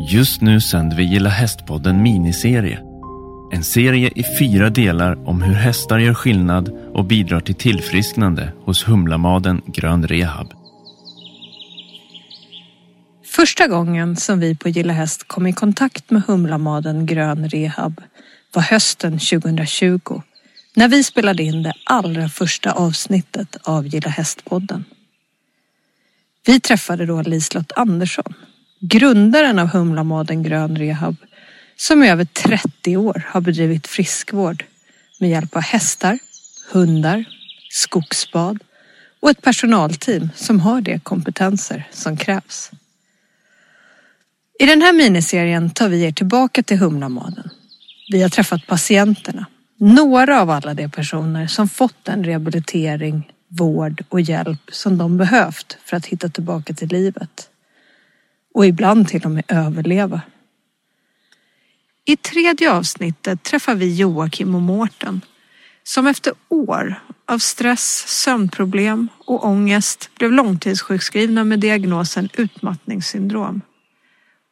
Just 0.00 0.40
nu 0.40 0.60
sänder 0.60 0.96
vi 0.96 1.04
Gilla 1.04 1.28
Hästpodden 1.28 2.02
miniserie. 2.02 2.80
En 3.52 3.64
serie 3.64 4.10
i 4.14 4.24
fyra 4.38 4.70
delar 4.70 5.28
om 5.28 5.42
hur 5.42 5.54
hästar 5.54 5.98
gör 5.98 6.14
skillnad 6.14 6.68
och 6.94 7.04
bidrar 7.04 7.40
till 7.40 7.54
tillfrisknande 7.54 8.52
hos 8.64 8.88
Humlamaden 8.88 9.62
Grön 9.66 10.06
Rehab. 10.06 10.52
Första 13.24 13.66
gången 13.66 14.16
som 14.16 14.40
vi 14.40 14.56
på 14.56 14.68
Gilla 14.68 14.92
Häst 14.92 15.28
kom 15.28 15.46
i 15.46 15.52
kontakt 15.52 16.10
med 16.10 16.22
Humlamaden 16.26 17.06
Grön 17.06 17.48
Rehab 17.48 18.00
var 18.52 18.62
hösten 18.62 19.12
2020 19.12 20.22
när 20.76 20.88
vi 20.88 21.04
spelade 21.04 21.42
in 21.42 21.62
det 21.62 21.72
allra 21.84 22.28
första 22.28 22.72
avsnittet 22.72 23.56
av 23.62 23.86
Gilla 23.86 24.10
Hästpodden. 24.10 24.84
Vi 26.46 26.60
träffade 26.60 27.06
då 27.06 27.22
Liselott 27.22 27.72
Andersson, 27.76 28.34
grundaren 28.80 29.58
av 29.58 29.68
Humlamaden 29.68 30.42
Grön 30.42 30.76
Rehab 30.76 31.16
som 31.76 32.04
i 32.04 32.10
över 32.10 32.24
30 32.24 32.96
år 32.96 33.26
har 33.28 33.40
bedrivit 33.40 33.86
friskvård 33.86 34.64
med 35.20 35.30
hjälp 35.30 35.56
av 35.56 35.62
hästar, 35.62 36.18
hundar, 36.72 37.24
skogsbad 37.70 38.58
och 39.20 39.30
ett 39.30 39.42
personalteam 39.42 40.30
som 40.34 40.60
har 40.60 40.80
de 40.80 40.98
kompetenser 40.98 41.88
som 41.90 42.16
krävs. 42.16 42.70
I 44.58 44.66
den 44.66 44.82
här 44.82 44.92
miniserien 44.92 45.70
tar 45.70 45.88
vi 45.88 46.04
er 46.04 46.12
tillbaka 46.12 46.62
till 46.62 46.78
Humlamaden. 46.78 47.50
Vi 48.12 48.22
har 48.22 48.28
träffat 48.28 48.66
patienterna, 48.66 49.46
några 49.76 50.40
av 50.40 50.50
alla 50.50 50.74
de 50.74 50.88
personer 50.88 51.46
som 51.46 51.68
fått 51.68 52.04
den 52.04 52.24
rehabilitering, 52.24 53.32
vård 53.48 54.04
och 54.08 54.20
hjälp 54.20 54.60
som 54.72 54.98
de 54.98 55.16
behövt 55.16 55.78
för 55.84 55.96
att 55.96 56.06
hitta 56.06 56.28
tillbaka 56.28 56.74
till 56.74 56.88
livet. 56.88 57.47
Och 58.54 58.66
ibland 58.66 59.08
till 59.08 59.24
och 59.24 59.30
med 59.30 59.44
överleva. 59.48 60.20
I 62.04 62.16
tredje 62.16 62.72
avsnittet 62.72 63.42
träffar 63.42 63.74
vi 63.74 63.96
Joakim 63.96 64.54
och 64.54 64.62
Mårten 64.62 65.20
som 65.82 66.06
efter 66.06 66.32
år 66.48 66.94
av 67.26 67.38
stress, 67.38 68.04
sömnproblem 68.06 69.08
och 69.18 69.46
ångest 69.46 70.10
blev 70.14 70.32
långtidssjukskrivna 70.32 71.44
med 71.44 71.60
diagnosen 71.60 72.28
utmattningssyndrom 72.32 73.60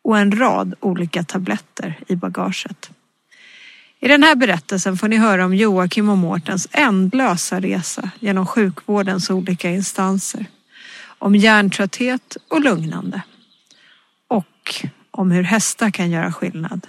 och 0.05 0.19
en 0.19 0.39
rad 0.39 0.75
olika 0.81 1.25
tabletter 1.25 1.99
i 2.09 2.17
bagaget. 2.17 2.91
I 4.01 4.09
den 4.09 4.23
här 4.23 4.35
berättelsen 4.35 4.97
får 4.97 5.09
ni 5.09 5.17
höra 5.17 5.45
om 5.45 5.55
Joakim 5.55 6.09
och 6.09 6.19
Mårtens 6.19 6.69
ändlösa 6.73 7.61
resa 7.61 8.11
genom 8.21 8.47
sjukvårdens 8.47 9.31
olika 9.31 9.71
instanser. 9.71 10.47
Om 11.19 11.35
hjärntrötthet 11.35 12.37
och 12.49 12.61
lugnande. 12.61 13.23
Och 14.67 14.87
om 15.11 15.31
hur 15.31 15.43
hästar 15.43 15.91
kan 15.91 16.11
göra 16.11 16.33
skillnad 16.33 16.87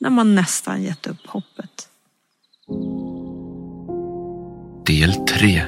när 0.00 0.10
man 0.10 0.34
nästan 0.34 0.82
gett 0.82 1.06
upp 1.06 1.26
hoppet. 1.26 1.88
Del 4.86 5.12
3. 5.12 5.62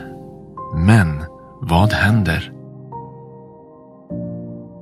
Men 0.75 1.25
vad 1.61 1.93
händer? 1.93 2.53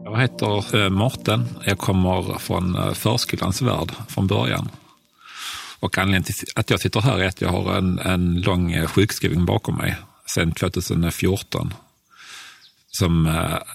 Jag 0.05 0.21
heter 0.21 0.85
eh, 0.85 0.91
Mårten. 0.91 1.45
Jag 1.65 1.79
kommer 1.79 2.39
från 2.39 2.77
eh, 2.77 2.93
förskolans 2.93 3.63
värld 3.63 3.93
från 4.09 4.27
början. 4.27 4.69
Och 5.81 5.99
anledningen 5.99 6.23
till 6.23 6.35
att 6.55 6.71
jag 6.71 6.81
sitter 6.81 7.01
här 7.01 7.19
är 7.19 7.29
att 7.29 7.41
jag 7.41 7.49
har 7.49 7.77
en, 7.77 7.99
en 7.99 8.41
lång 8.41 8.73
eh, 8.73 8.87
sjukskrivning 8.87 9.45
bakom 9.45 9.77
mig 9.77 9.97
sedan 10.27 10.53
2014. 10.53 11.75
Som 12.91 13.27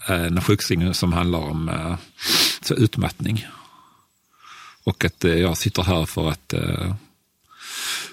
en 0.08 0.42
sjukskrivning 0.42 0.94
som 0.94 1.14
handlar 1.14 1.40
om 1.40 1.98
så 2.66 2.74
utmattning. 2.74 3.48
Och 4.84 5.06
att 5.06 5.26
eh, 5.26 5.34
jag 5.34 5.58
sitter 5.58 5.84
här 5.84 6.06
för 6.06 6.30
att 6.30 6.54
eh, 6.54 6.96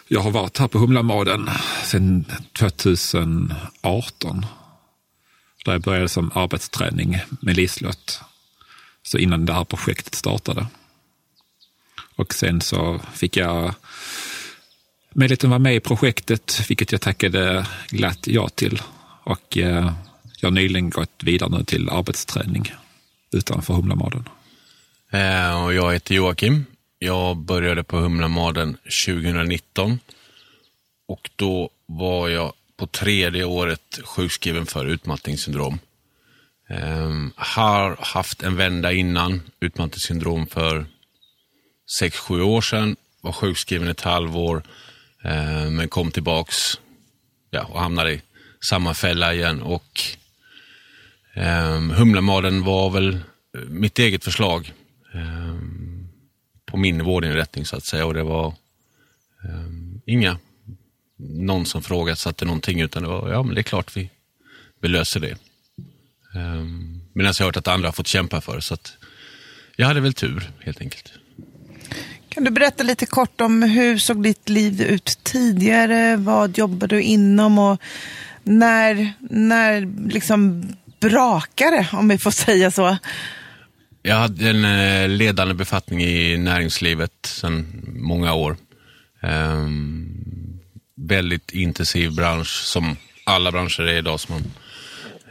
jag 0.09 0.21
har 0.21 0.31
varit 0.31 0.59
här 0.59 0.69
på 0.69 0.79
Humlamaden 0.79 1.51
sedan 1.85 2.25
2018. 2.59 4.47
Där 5.65 5.73
jag 5.73 5.81
började 5.83 6.09
som 6.09 6.31
arbetsträning 6.35 7.19
med 7.41 7.57
Liselott. 7.57 8.21
Så 9.03 9.19
innan 9.19 9.47
det 9.47 9.53
här 9.53 9.65
projektet 9.65 10.15
startade. 10.15 10.67
Och 12.17 12.35
sen 12.35 12.61
så 12.61 13.01
fick 13.15 13.37
jag 13.37 13.75
möjligheten 15.15 15.49
att 15.49 15.51
vara 15.51 15.59
med 15.59 15.77
i 15.77 15.81
projektet, 15.81 16.61
vilket 16.69 16.93
jag 16.93 17.01
tackade 17.01 17.67
glatt 17.89 18.27
ja 18.27 18.49
till. 18.49 18.83
Och 19.25 19.59
eh, 19.59 19.93
jag 20.41 20.47
har 20.49 20.55
nyligen 20.55 20.91
gått 20.91 21.23
vidare 21.23 21.51
nu 21.51 21.65
till 21.65 21.91
arbetsträning 21.91 22.73
utanför 23.31 23.75
Humlamaden. 23.75 24.29
Eh, 25.13 25.65
och 25.65 25.75
jag 25.75 25.93
heter 25.93 26.15
Joakim. 26.15 26.65
Jag 26.99 27.37
började 27.37 27.85
på 27.85 27.97
Humlamaden 27.97 28.77
2019 29.07 29.99
och 31.09 31.31
då 31.37 31.71
var 31.87 32.29
jag 32.29 32.53
på 32.77 32.87
tredje 32.87 33.45
året 33.45 34.01
sjukskriven 34.05 34.67
för 34.67 34.87
utmattningssyndrom. 34.87 35.79
Eh, 36.69 37.11
har 37.37 37.97
haft 38.01 38.43
en 38.43 38.57
vända 38.57 38.93
innan, 38.93 39.43
utmattningssyndrom 39.61 40.47
för 40.47 40.87
6-7 42.03 42.43
år 42.43 42.61
sedan. 42.61 42.97
Var 43.21 43.33
sjukskriven 43.33 43.89
ett 43.89 44.01
halvår, 44.01 44.63
eh, 45.25 45.71
men 45.71 45.89
kom 45.89 46.11
tillbaks 46.11 46.81
ja, 47.51 47.65
och 47.65 47.81
hamnade 47.81 48.13
i 48.13 48.23
samma 48.71 48.95
fälla 48.95 49.35
igen. 49.35 49.63
Och 49.63 50.01
eh, 51.35 51.81
Humlamaden 51.81 52.65
var 52.65 52.91
väl 52.91 53.15
eh, 53.15 53.61
mitt 53.69 53.99
eget 53.99 54.25
förslag 54.25 54.73
Ehm, 55.15 56.09
på 56.67 56.77
min 56.77 57.05
vårdinrättning 57.05 57.67
så 57.67 57.77
att 57.77 57.85
säga. 57.85 58.07
Och 58.07 58.15
det 58.15 58.23
var 58.23 58.47
eh, 59.45 59.71
inga 60.07 60.39
någon 61.17 61.67
som 61.67 61.83
frågasatte 61.83 62.45
någonting, 62.45 62.81
utan 62.81 63.03
det 63.03 63.09
var, 63.09 63.31
ja 63.31 63.43
men 63.43 63.55
det 63.55 63.61
är 63.61 63.63
klart 63.63 63.97
vi, 63.97 64.11
vi 64.81 64.89
löser 64.89 65.21
det. 65.21 65.37
Eh, 66.35 66.65
Medan 67.13 67.35
jag 67.39 67.45
har 67.45 67.45
hört 67.45 67.57
att 67.57 67.69
andra 67.69 67.89
har 67.89 67.93
fått 67.93 68.07
kämpa 68.07 68.41
för 68.41 68.57
det, 68.57 68.63
så 68.63 68.75
att 68.75 68.97
jag 69.77 69.87
hade 69.87 70.01
väl 70.01 70.15
tur 70.15 70.51
helt 70.61 70.81
enkelt. 70.81 71.13
Kan 72.29 72.45
du 72.45 72.51
berätta 72.51 72.83
lite 72.83 73.07
kort 73.07 73.41
om 73.41 73.63
hur 73.63 73.99
såg 73.99 74.23
ditt 74.23 74.49
liv 74.49 74.83
ut 74.83 75.19
tidigare? 75.23 76.17
Vad 76.17 76.59
jobbade 76.59 76.97
du 76.97 77.03
inom 77.03 77.59
och 77.59 77.81
när, 78.43 79.13
när 79.21 80.09
liksom 80.09 80.69
brakade 81.01 81.89
om 81.93 82.09
vi 82.09 82.19
får 82.19 82.31
säga 82.31 82.71
så? 82.71 82.97
Jag 84.03 84.17
hade 84.17 84.51
en 84.51 84.65
eh, 84.65 85.09
ledande 85.09 85.55
befattning 85.55 86.03
i 86.03 86.39
näringslivet 86.39 87.13
sedan 87.27 87.83
många 87.97 88.35
år. 88.35 88.57
Um, 89.23 90.61
väldigt 90.97 91.51
intensiv 91.53 92.15
bransch 92.15 92.49
som 92.49 92.97
alla 93.25 93.53
branscher 93.53 93.81
är 93.81 93.99
idag. 93.99 94.21
Som 94.21 94.35
man, 94.35 94.53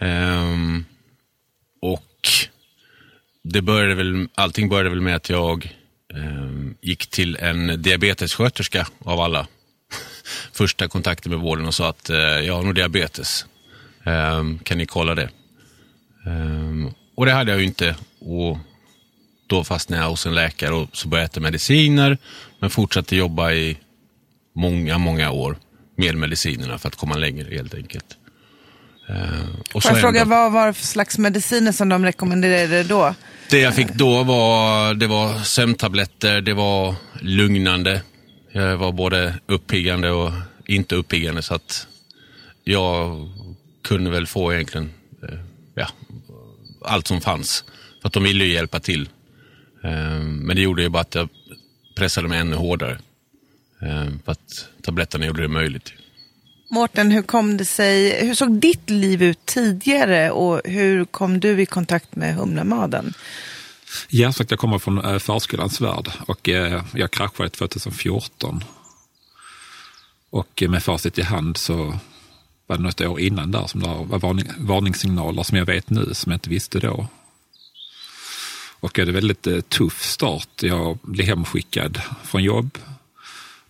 um, 0.09 0.85
och 1.81 2.27
det 3.43 3.61
började 3.61 3.95
väl, 3.95 4.27
allting 4.35 4.69
började 4.69 4.89
väl 4.89 5.01
med 5.01 5.15
att 5.15 5.29
jag 5.29 5.77
um, 6.13 6.75
gick 6.81 7.07
till 7.07 7.35
en 7.35 7.81
diabetessköterska 7.81 8.87
av 8.99 9.19
alla. 9.19 9.47
Första 10.53 10.87
kontakten 10.87 11.31
med 11.31 11.39
vården 11.39 11.65
och 11.65 11.75
sa 11.75 11.89
att 11.89 12.09
uh, 12.09 12.17
jag 12.17 12.55
har 12.55 12.63
nog 12.63 12.75
diabetes. 12.75 13.45
Um, 14.03 14.59
kan 14.59 14.77
ni 14.77 14.85
kolla 14.85 15.15
det? 15.15 15.29
Och 17.19 17.25
det 17.25 17.31
hade 17.31 17.51
jag 17.51 17.59
ju 17.59 17.65
inte. 17.65 17.95
Och 18.19 18.57
då 19.47 19.63
fastnade 19.63 20.03
jag 20.03 20.09
hos 20.09 20.25
en 20.25 20.35
läkare 20.35 20.73
och 20.73 20.87
så 20.93 21.07
började 21.07 21.23
jag 21.23 21.31
äta 21.31 21.39
mediciner. 21.39 22.17
Men 22.59 22.69
fortsatte 22.69 23.15
jobba 23.15 23.51
i 23.51 23.77
många, 24.55 24.97
många 24.97 25.31
år 25.31 25.57
med 25.95 26.15
medicinerna 26.15 26.77
för 26.77 26.87
att 26.87 26.95
komma 26.95 27.15
längre 27.15 27.55
helt 27.55 27.73
enkelt. 27.73 28.17
Uh, 29.09 29.15
och 29.73 29.83
Får 29.83 29.91
jag 29.91 30.01
fråga, 30.01 30.21
ändå, 30.21 30.35
vad 30.35 30.51
var 30.51 30.67
det 30.67 30.73
för 30.73 30.85
slags 30.85 31.17
mediciner 31.17 31.71
som 31.71 31.89
de 31.89 32.05
rekommenderade 32.05 32.83
då? 32.83 33.15
Det 33.49 33.59
jag 33.59 33.75
fick 33.75 33.93
då 33.93 34.23
var, 34.23 34.93
det 34.93 35.07
var 35.07 35.39
sömntabletter, 35.39 36.41
det 36.41 36.53
var 36.53 36.95
lugnande. 37.21 38.01
Jag 38.51 38.77
var 38.77 38.91
både 38.91 39.33
uppiggande 39.45 40.11
och 40.11 40.31
inte 40.65 40.95
uppiggande 40.95 41.41
så 41.41 41.53
att 41.53 41.87
jag 42.63 43.29
kunde 43.83 44.09
väl 44.09 44.27
få 44.27 44.53
egentligen 44.53 44.91
uh, 45.23 45.39
ja, 45.75 45.87
allt 46.81 47.07
som 47.07 47.21
fanns. 47.21 47.63
För 48.01 48.07
att 48.07 48.13
de 48.13 48.23
ville 48.23 48.43
ju 48.45 48.53
hjälpa 48.53 48.79
till. 48.79 49.09
Uh, 49.85 50.19
men 50.21 50.55
det 50.55 50.61
gjorde 50.61 50.81
ju 50.81 50.89
bara 50.89 51.01
att 51.01 51.15
jag 51.15 51.29
pressade 51.95 52.27
mig 52.27 52.39
ännu 52.39 52.55
hårdare. 52.55 52.99
Eh, 53.81 54.09
för 54.25 54.31
att 54.31 54.67
tabletterna 54.81 55.25
gjorde 55.25 55.41
det 55.41 55.47
möjligt. 55.47 55.93
Mårten, 56.69 57.11
hur 57.11 57.21
kom 57.21 57.57
det 57.57 57.65
sig, 57.65 58.25
hur 58.25 58.35
såg 58.35 58.51
ditt 58.59 58.89
liv 58.89 59.23
ut 59.23 59.45
tidigare 59.45 60.31
och 60.31 60.61
hur 60.65 61.05
kom 61.05 61.39
du 61.39 61.61
i 61.61 61.65
kontakt 61.65 62.15
med 62.15 62.35
Humlemaden? 62.35 63.13
Ja, 64.09 64.31
sagt, 64.31 64.51
jag 64.51 64.59
kommer 64.59 64.79
från 64.79 65.05
äh, 65.05 65.19
förskolans 65.19 65.81
värld 65.81 66.11
och 66.25 66.49
äh, 66.49 66.83
jag 66.93 67.11
kraschade 67.11 67.49
2014. 67.49 68.63
Och 70.29 70.63
med 70.67 70.83
facit 70.83 71.17
i 71.17 71.21
hand 71.21 71.57
så 71.57 71.99
var 72.69 72.77
det 72.77 72.83
något 72.83 73.01
år 73.01 73.19
innan 73.19 73.51
där 73.51 73.67
som 73.67 73.81
det 73.81 73.87
var 73.87 74.19
varning, 74.19 74.45
varningssignaler 74.57 75.43
som 75.43 75.57
jag 75.57 75.65
vet 75.65 75.89
nu, 75.89 76.13
som 76.13 76.31
jag 76.31 76.35
inte 76.35 76.49
visste 76.49 76.79
då. 76.79 77.07
Och 78.79 78.97
jag 78.97 79.01
hade 79.01 79.11
väldigt 79.11 79.47
eh, 79.47 79.61
tuff 79.61 80.03
start. 80.03 80.63
Jag 80.63 80.99
blev 81.01 81.27
hemskickad 81.27 82.01
från 82.23 82.43
jobb 82.43 82.77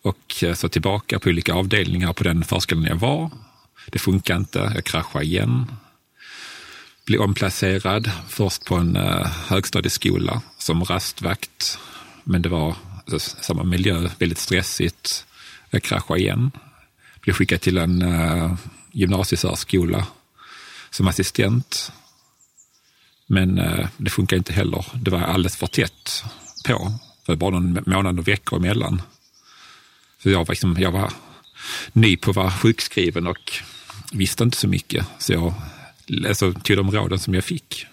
och 0.01 0.43
eh, 0.43 0.53
så 0.53 0.69
tillbaka 0.69 1.19
på 1.19 1.29
olika 1.29 1.53
avdelningar 1.53 2.13
på 2.13 2.23
den 2.23 2.43
förskolan 2.43 2.83
jag 2.83 2.95
var. 2.95 3.31
Det 3.85 3.99
funkar 3.99 4.37
inte, 4.37 4.71
jag 4.75 4.83
kraschade 4.83 5.25
igen. 5.25 5.71
Blev 7.05 7.21
omplacerad, 7.21 8.11
först 8.27 8.65
på 8.65 8.75
en 8.75 8.95
eh, 8.95 9.27
högstadieskola 9.27 10.41
som 10.57 10.83
rastvakt. 10.83 11.79
Men 12.23 12.41
det 12.41 12.49
var 12.49 12.75
eh, 13.11 13.17
samma 13.17 13.63
miljö, 13.63 14.09
väldigt 14.19 14.39
stressigt. 14.39 15.25
Jag 15.69 15.83
kraschade 15.83 16.19
igen. 16.19 16.51
Blev 17.21 17.33
skickad 17.33 17.61
till 17.61 17.77
en 17.77 18.01
eh, 18.01 18.55
gymnasiesärskola 18.99 20.07
som 20.89 21.07
assistent. 21.07 21.91
Men 23.27 23.57
eh, 23.57 23.87
det 23.97 24.09
funkar 24.09 24.37
inte 24.37 24.53
heller. 24.53 24.85
Det 24.93 25.11
var 25.11 25.19
alldeles 25.19 25.57
för 25.57 25.67
tätt 25.67 26.23
på. 26.65 26.93
Det 27.25 27.31
var 27.31 27.35
bara 27.35 27.59
någon 27.59 27.83
månad 27.85 28.19
och 28.19 28.27
veckor 28.27 28.59
emellan. 28.59 29.01
Så 30.23 30.29
jag 30.29 30.39
var, 30.39 30.53
liksom, 30.53 30.77
jag 30.79 30.91
var 30.91 31.13
ny 31.93 32.17
på 32.17 32.29
att 32.29 32.35
vara 32.35 32.51
sjukskriven 32.51 33.27
och 33.27 33.51
visste 34.11 34.43
inte 34.43 34.57
så 34.57 34.67
mycket. 34.67 35.05
Så 35.19 35.33
jag 35.33 35.53
alltså, 36.27 36.53
tog 36.53 36.77
de 36.77 36.91
råden 36.91 37.19
som 37.19 37.33
jag 37.33 37.43
fick. 37.43 37.85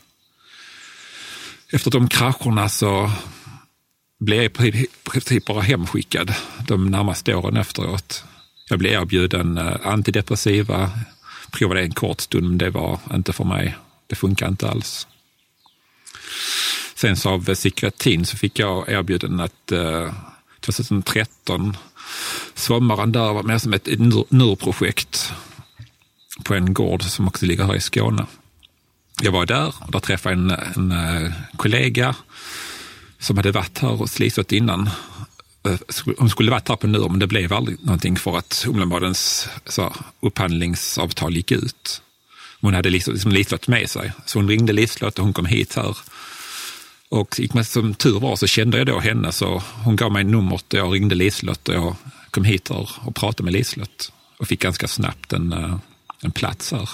Efter 1.70 1.90
de 1.90 2.08
krascherna 2.08 2.68
så 2.68 3.10
blev 4.18 4.42
jag 4.42 4.66
i 4.66 4.86
princip 5.04 5.46
bara 5.46 5.60
hemskickad 5.60 6.34
de 6.66 6.90
närmaste 6.90 7.34
åren 7.34 7.56
efteråt. 7.56 8.24
Jag 8.68 8.78
blev 8.78 8.92
erbjuden 8.92 9.58
eh, 9.58 9.76
antidepressiva, 9.82 10.90
provade 11.50 11.80
en 11.80 11.94
kort 11.94 12.20
stund, 12.20 12.48
men 12.48 12.58
det 12.58 12.70
var 12.70 13.00
inte 13.14 13.32
för 13.32 13.44
mig. 13.44 13.76
Det 14.06 14.16
funkar 14.16 14.48
inte 14.48 14.68
alls. 14.68 15.06
Sen 16.94 17.16
så 17.16 17.30
av 17.30 17.54
psykiatrin 17.54 18.26
så 18.26 18.36
fick 18.36 18.58
jag 18.58 18.88
erbjuden 18.88 19.40
att 19.40 19.72
eh, 19.72 20.12
2013, 20.60 21.76
sommaren 22.54 23.12
där 23.12 23.32
var 23.32 23.42
mer 23.42 23.58
som 23.58 23.72
ett 23.72 23.88
NUR-projekt 24.30 25.32
på 26.44 26.54
en 26.54 26.74
gård 26.74 27.02
som 27.02 27.28
också 27.28 27.46
ligger 27.46 27.64
här 27.64 27.74
i 27.74 27.80
Skåne. 27.80 28.26
Jag 29.22 29.32
var 29.32 29.46
där 29.46 29.74
och 29.80 29.92
där 29.92 30.00
träffade 30.00 30.34
en, 30.34 30.50
en 30.50 30.92
eh, 30.92 31.32
kollega 31.56 32.14
som 33.18 33.36
hade 33.36 33.52
varit 33.52 33.78
här 33.78 33.88
hos 33.88 34.18
Liselott 34.18 34.52
innan. 34.52 34.90
Eh, 35.66 35.78
hon 36.18 36.30
skulle 36.30 36.50
varit 36.50 36.68
här 36.68 36.76
på 36.76 36.86
NUR, 36.86 37.08
men 37.08 37.18
det 37.18 37.26
blev 37.26 37.52
aldrig 37.52 37.84
någonting 37.84 38.16
för 38.16 38.38
att 38.38 38.62
Humlenbadens 38.66 39.48
upphandlingsavtal 40.20 41.36
gick 41.36 41.52
ut. 41.52 42.02
Hon 42.60 42.74
hade 42.74 42.90
liksom, 42.90 43.14
liksom 43.14 43.32
Liselott 43.32 43.68
med 43.68 43.90
sig, 43.90 44.12
så 44.26 44.38
hon 44.38 44.48
ringde 44.48 44.72
Liselott 44.72 45.18
och 45.18 45.24
hon 45.24 45.32
kom 45.32 45.46
hit 45.46 45.76
här. 45.76 45.96
Och 47.08 47.40
som 47.64 47.94
tur 47.94 48.20
var 48.20 48.36
så 48.36 48.46
kände 48.46 48.78
jag 48.78 48.86
då 48.86 49.00
henne, 49.00 49.32
så 49.32 49.62
hon 49.84 49.96
gav 49.96 50.12
mig 50.12 50.24
numret 50.24 50.72
och 50.72 50.78
jag 50.78 50.94
ringde 50.94 51.14
Liselott 51.14 51.68
och 51.68 51.74
jag 51.74 51.96
kom 52.30 52.44
hit 52.44 52.68
här 52.68 52.90
och 53.00 53.14
pratade 53.14 53.42
med 53.42 53.52
Liselott 53.52 54.12
och 54.38 54.48
fick 54.48 54.60
ganska 54.60 54.88
snabbt 54.88 55.32
en, 55.32 55.52
eh, 55.52 55.76
en 56.22 56.32
plats 56.32 56.72
här. 56.72 56.90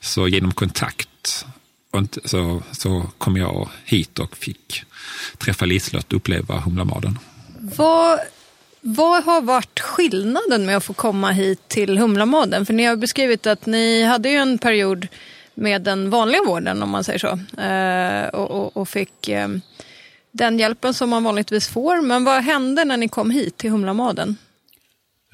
Så 0.00 0.28
genom 0.28 0.52
kontakt 0.52 1.46
så, 2.24 2.62
så 2.72 3.10
kom 3.18 3.36
jag 3.36 3.68
hit 3.84 4.18
och 4.18 4.36
fick 4.36 4.82
träffa 5.38 5.64
Liselott 5.64 6.12
och 6.12 6.16
uppleva 6.16 6.60
Humlamaden. 6.60 7.18
Vad, 7.74 8.20
vad 8.80 9.24
har 9.24 9.40
varit 9.40 9.80
skillnaden 9.80 10.66
med 10.66 10.76
att 10.76 10.84
få 10.84 10.92
komma 10.92 11.30
hit 11.30 11.68
till 11.68 11.98
Humlamaden? 11.98 12.66
För 12.66 12.72
ni 12.72 12.84
har 12.84 12.96
beskrivit 12.96 13.46
att 13.46 13.66
ni 13.66 14.02
hade 14.02 14.28
ju 14.28 14.36
en 14.36 14.58
period 14.58 15.08
med 15.54 15.82
den 15.82 16.10
vanliga 16.10 16.42
vården, 16.46 16.82
om 16.82 16.90
man 16.90 17.04
säger 17.04 17.18
så, 17.18 17.60
eh, 17.62 18.28
och, 18.28 18.50
och, 18.50 18.76
och, 18.76 18.88
fick 18.88 19.28
eh, 19.28 19.48
den 20.32 20.58
hjälpen 20.58 20.94
som 20.94 21.10
man 21.10 21.24
vanligtvis 21.24 21.68
får. 21.68 22.02
Men 22.02 22.24
vad 22.24 22.42
hände 22.42 22.84
när 22.84 22.96
ni 22.96 23.08
kom 23.08 23.30
hit 23.30 23.56
till 23.56 23.70
Humlamaden? 23.70 24.36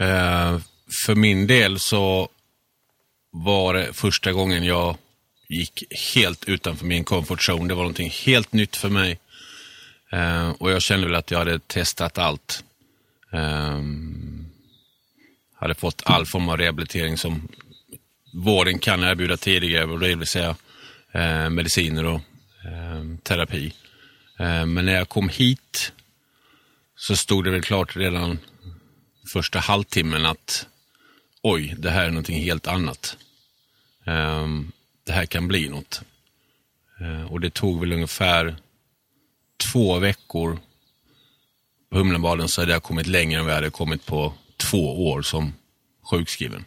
Eh, 0.01 0.59
för 1.07 1.15
min 1.15 1.47
del 1.47 1.81
så 1.81 2.29
var 3.33 3.75
det 3.75 3.93
första 3.93 4.33
gången 4.33 4.65
jag 4.65 4.97
gick 5.49 5.85
helt 6.15 6.45
utanför 6.45 6.87
min 6.87 7.05
comfort 7.05 7.49
zone. 7.49 7.69
Det 7.69 7.75
var 7.75 7.83
någonting 7.83 8.11
helt 8.11 8.53
nytt 8.53 8.77
för 8.77 8.89
mig. 8.89 9.19
Eh, 10.13 10.51
och 10.51 10.71
jag 10.71 10.83
kände 10.83 11.07
väl 11.07 11.17
att 11.17 11.31
jag 11.31 11.39
hade 11.39 11.59
testat 11.59 12.19
allt. 12.19 12.65
Eh, 13.33 13.81
hade 15.55 15.75
fått 15.75 16.03
all 16.05 16.27
form 16.27 16.49
av 16.49 16.57
rehabilitering 16.57 17.19
som 17.19 17.49
vården 18.33 18.79
kan 18.79 19.03
erbjuda 19.03 19.37
tidigare, 19.37 19.99
det 19.99 20.15
vill 20.15 20.27
säga 20.27 20.57
eh, 21.13 21.51
mediciner 21.51 22.05
och 22.05 22.21
ehm, 22.65 23.19
terapi. 23.19 23.75
Ehm, 24.39 24.75
men 24.75 24.87
när 24.87 24.93
jag 24.93 25.09
kom 25.09 25.29
hit 25.29 25.93
så 26.97 27.17
stod 27.17 27.45
det 27.45 27.51
väl 27.51 27.63
klart 27.63 27.97
redan 27.97 28.39
första 29.33 29.59
halvtimmen 29.59 30.27
att 30.27 30.67
oj, 31.43 31.75
det 31.79 31.91
här 31.91 32.05
är 32.05 32.09
någonting 32.09 32.43
helt 32.43 32.67
annat. 32.67 33.17
Um, 34.05 34.73
det 35.05 35.13
här 35.13 35.27
kan 35.27 35.49
bli 35.49 35.69
något. 35.69 36.03
Uh, 37.01 37.33
och 37.33 37.41
det 37.41 37.55
tog 37.55 37.81
väl 37.81 37.93
ungefär 37.93 38.57
två 39.71 39.99
veckor 39.99 40.59
på 41.91 41.99
Humlenbaden 41.99 42.49
så 42.49 42.61
hade 42.61 42.73
jag 42.73 42.83
kommit 42.83 43.07
längre 43.07 43.39
än 43.39 43.45
vad 43.45 43.53
jag 43.53 43.57
hade 43.57 43.71
kommit 43.71 44.07
på 44.07 44.35
två 44.57 45.11
år 45.11 45.23
som 45.23 45.53
sjukskriven. 46.11 46.65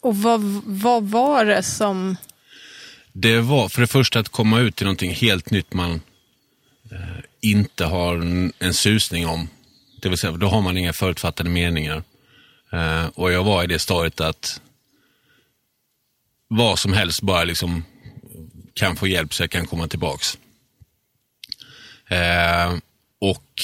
Och 0.00 0.16
vad, 0.16 0.40
vad 0.64 1.04
var 1.04 1.44
det 1.44 1.62
som... 1.62 2.16
Det 3.12 3.40
var 3.40 3.68
för 3.68 3.80
det 3.80 3.86
första 3.86 4.18
att 4.18 4.28
komma 4.28 4.60
ut 4.60 4.76
till 4.76 4.86
någonting 4.86 5.14
helt 5.14 5.50
nytt 5.50 5.72
man 5.72 6.00
eh, 6.90 7.24
inte 7.40 7.84
har 7.84 8.16
en, 8.16 8.52
en 8.58 8.74
susning 8.74 9.26
om. 9.26 9.48
Det 10.02 10.08
vill 10.08 10.18
säga, 10.18 10.32
då 10.32 10.46
har 10.46 10.62
man 10.62 10.76
inga 10.76 10.92
förutfattade 10.92 11.50
meningar. 11.50 12.02
Eh, 12.72 13.06
och 13.06 13.32
jag 13.32 13.44
var 13.44 13.64
i 13.64 13.66
det 13.66 13.78
stadiet 13.78 14.20
att 14.20 14.60
vad 16.48 16.78
som 16.78 16.92
helst 16.92 17.22
bara 17.22 17.44
liksom 17.44 17.84
kan 18.74 18.96
få 18.96 19.06
hjälp 19.06 19.34
så 19.34 19.42
jag 19.42 19.50
kan 19.50 19.66
komma 19.66 19.88
tillbaks. 19.88 20.38
Eh, 22.08 22.74
och 23.18 23.62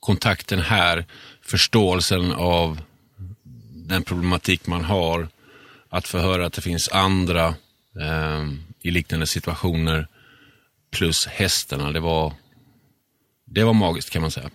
kontakten 0.00 0.58
här, 0.58 1.04
förståelsen 1.42 2.32
av 2.32 2.80
den 3.72 4.02
problematik 4.02 4.66
man 4.66 4.84
har, 4.84 5.28
att 5.88 6.08
få 6.08 6.18
höra 6.18 6.46
att 6.46 6.52
det 6.52 6.62
finns 6.62 6.88
andra 6.88 7.46
eh, 8.00 8.46
i 8.82 8.90
liknande 8.90 9.26
situationer, 9.26 10.06
plus 10.90 11.26
hästarna, 11.26 11.92
det 11.92 12.00
var, 12.00 12.32
det 13.44 13.64
var 13.64 13.72
magiskt 13.72 14.10
kan 14.10 14.22
man 14.22 14.30
säga. 14.30 14.50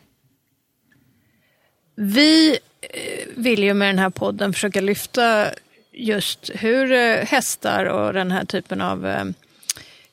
Vi 1.95 2.59
eh, 2.81 3.27
vill 3.35 3.63
ju 3.63 3.73
med 3.73 3.89
den 3.89 3.99
här 3.99 4.09
podden 4.09 4.53
försöka 4.53 4.81
lyfta 4.81 5.47
just 5.91 6.51
hur 6.53 6.91
eh, 6.91 7.25
hästar 7.25 7.85
och 7.85 8.13
den 8.13 8.31
här 8.31 8.45
typen 8.45 8.81
av 8.81 9.07
eh, 9.07 9.25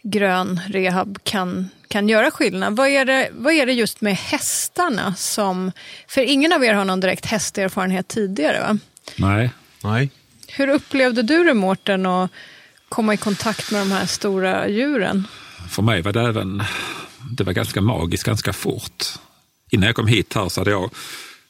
grön 0.03 0.61
rehab 0.69 1.19
kan, 1.25 1.69
kan 1.89 2.09
göra 2.09 2.31
skillnad. 2.31 2.77
Vad 2.77 2.89
är, 2.89 3.05
det, 3.05 3.29
vad 3.33 3.53
är 3.53 3.67
det 3.67 3.73
just 3.73 4.01
med 4.01 4.17
hästarna 4.17 5.15
som... 5.15 5.73
För 6.09 6.21
ingen 6.21 6.53
av 6.53 6.65
er 6.65 6.75
har 6.75 6.85
någon 6.85 7.01
direkt 7.01 7.27
hästerfarenhet 7.27 8.09
tidigare 8.09 8.61
va? 8.61 8.79
Nej. 9.17 9.51
Nej. 9.85 10.11
Hur 10.49 10.69
upplevde 10.69 11.23
du 11.23 11.45
det 11.45 11.55
Mårten 11.55 12.07
att 12.07 12.31
komma 12.89 13.15
i 13.15 13.17
kontakt 13.17 13.71
med 13.71 13.81
de 13.81 13.93
här 13.93 14.07
stora 14.07 14.69
djuren? 14.69 15.27
För 15.69 15.83
mig 15.83 16.03
var 16.03 16.13
det 16.13 16.21
även, 16.21 16.63
det 17.31 17.45
var 17.45 17.53
ganska 17.53 17.81
magiskt 17.81 18.25
ganska 18.25 18.53
fort. 18.53 19.05
Innan 19.71 19.87
jag 19.87 19.97
kom 19.97 20.07
hit 20.07 20.35
här 20.35 20.49
så 20.49 20.61
hade 20.61 20.71
jag 20.71 20.91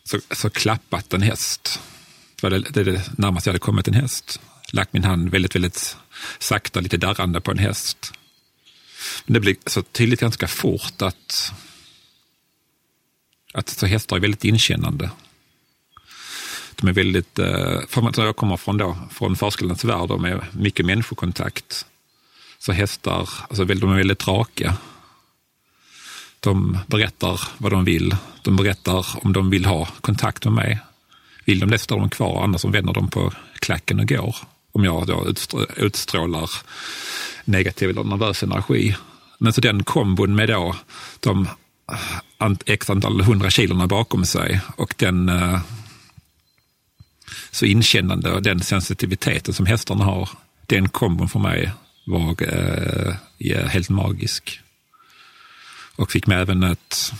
så, 0.04 0.18
så 0.30 0.50
klappat 0.50 1.12
en 1.12 1.22
häst. 1.22 1.80
Det 2.40 2.42
var 2.42 2.50
det, 2.50 2.58
det, 2.58 2.84
det 2.84 3.18
närmaste 3.18 3.48
jag 3.48 3.52
hade 3.52 3.58
kommit 3.58 3.88
en 3.88 3.94
häst. 3.94 4.40
Lagt 4.72 4.92
min 4.92 5.04
hand 5.04 5.30
väldigt, 5.30 5.54
väldigt 5.54 5.96
sakta, 6.38 6.80
lite 6.80 6.96
darrande 6.96 7.40
på 7.40 7.50
en 7.50 7.58
häst. 7.58 8.12
Men 9.24 9.34
det 9.34 9.40
blir 9.40 9.56
så 9.66 9.82
tydligt 9.82 10.20
ganska 10.20 10.48
fort 10.48 11.02
att, 11.02 11.52
att 13.52 13.68
så 13.68 13.86
hästar 13.86 14.16
är 14.16 14.20
väldigt 14.20 14.44
inkännande. 14.44 15.10
De 16.76 16.88
är 16.88 16.92
väldigt, 16.92 17.38
eh, 17.38 17.80
för 17.88 18.24
jag 18.24 18.36
kommer 18.36 18.56
från, 18.56 18.76
då, 18.76 18.98
från 19.10 19.36
förskolans 19.36 19.84
värld 19.84 20.10
och 20.10 20.20
med 20.20 20.46
mycket 20.52 20.86
människokontakt, 20.86 21.86
så 22.58 22.72
hästar, 22.72 23.28
alltså 23.48 23.64
de 23.64 23.92
är 23.92 23.96
väldigt 23.96 24.28
raka. 24.28 24.76
De 26.40 26.78
berättar 26.86 27.40
vad 27.58 27.72
de 27.72 27.84
vill. 27.84 28.16
De 28.42 28.56
berättar 28.56 29.06
om 29.24 29.32
de 29.32 29.50
vill 29.50 29.64
ha 29.64 29.86
kontakt 30.00 30.44
med 30.44 30.52
mig. 30.52 30.78
Vill 31.44 31.58
de 31.58 31.70
det 31.70 31.78
står 31.78 31.98
de 31.98 32.10
kvar, 32.10 32.44
annars 32.44 32.64
vänder 32.64 32.92
de 32.92 33.10
på 33.10 33.32
klacken 33.54 34.00
och 34.00 34.08
går. 34.08 34.36
Om 34.72 34.84
jag 34.84 35.06
då 35.06 35.26
utstrålar 35.76 36.50
negativ 37.44 37.90
eller 37.90 38.04
nervös 38.04 38.42
energi. 38.42 38.96
Men 39.38 39.52
så 39.52 39.60
den 39.60 39.84
kombon 39.84 40.34
med 40.34 40.48
då 40.48 40.76
de 41.20 41.48
eh, 42.40 42.52
x 42.66 42.90
antal 42.90 43.20
hundra 43.20 43.50
kilorna 43.50 43.86
bakom 43.86 44.26
sig 44.26 44.60
och 44.76 44.94
den 44.96 45.28
eh, 45.28 45.60
så 47.50 47.64
inkännande 47.64 48.32
och 48.32 48.42
den 48.42 48.60
sensitiviteten 48.60 49.54
som 49.54 49.66
hästarna 49.66 50.04
har, 50.04 50.28
den 50.66 50.88
kombon 50.88 51.28
för 51.28 51.38
mig 51.38 51.72
var 52.06 52.36
eh, 52.42 53.66
helt 53.66 53.88
magisk. 53.88 54.60
Och 55.96 56.10
fick 56.10 56.26
mig 56.26 56.38
även 56.38 56.64
att 56.64 57.12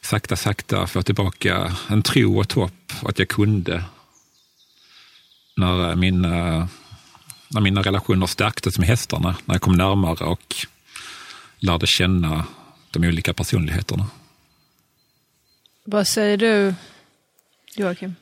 sakta, 0.00 0.36
sakta 0.36 0.86
få 0.86 1.02
tillbaka 1.02 1.76
en 1.88 2.02
tro 2.02 2.36
och 2.36 2.44
ett 2.44 2.52
hopp 2.52 2.92
att 3.02 3.18
jag 3.18 3.28
kunde. 3.28 3.84
När 5.58 5.96
mina, 5.96 6.68
när 7.48 7.60
mina 7.60 7.82
relationer 7.82 8.26
stärktes 8.26 8.78
med 8.78 8.88
hästarna, 8.88 9.36
när 9.44 9.54
jag 9.54 9.62
kom 9.62 9.76
närmare 9.76 10.24
och 10.24 10.56
lärde 11.58 11.86
känna 11.86 12.44
de 12.90 13.04
olika 13.04 13.34
personligheterna. 13.34 14.06
Vad 15.84 16.06
säger 16.06 16.36
du, 16.36 16.74
Joakim? 17.76 18.14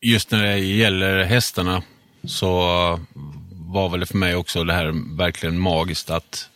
Just 0.00 0.30
när 0.30 0.42
det 0.42 0.58
gäller 0.58 1.24
hästarna 1.24 1.82
så 2.24 2.50
var 3.52 3.88
väl 3.88 4.06
för 4.06 4.16
mig 4.18 4.34
också 4.34 4.64
det 4.64 4.72
här 4.72 5.16
verkligen 5.16 5.58
magiskt 5.58 6.10
att 6.10 6.48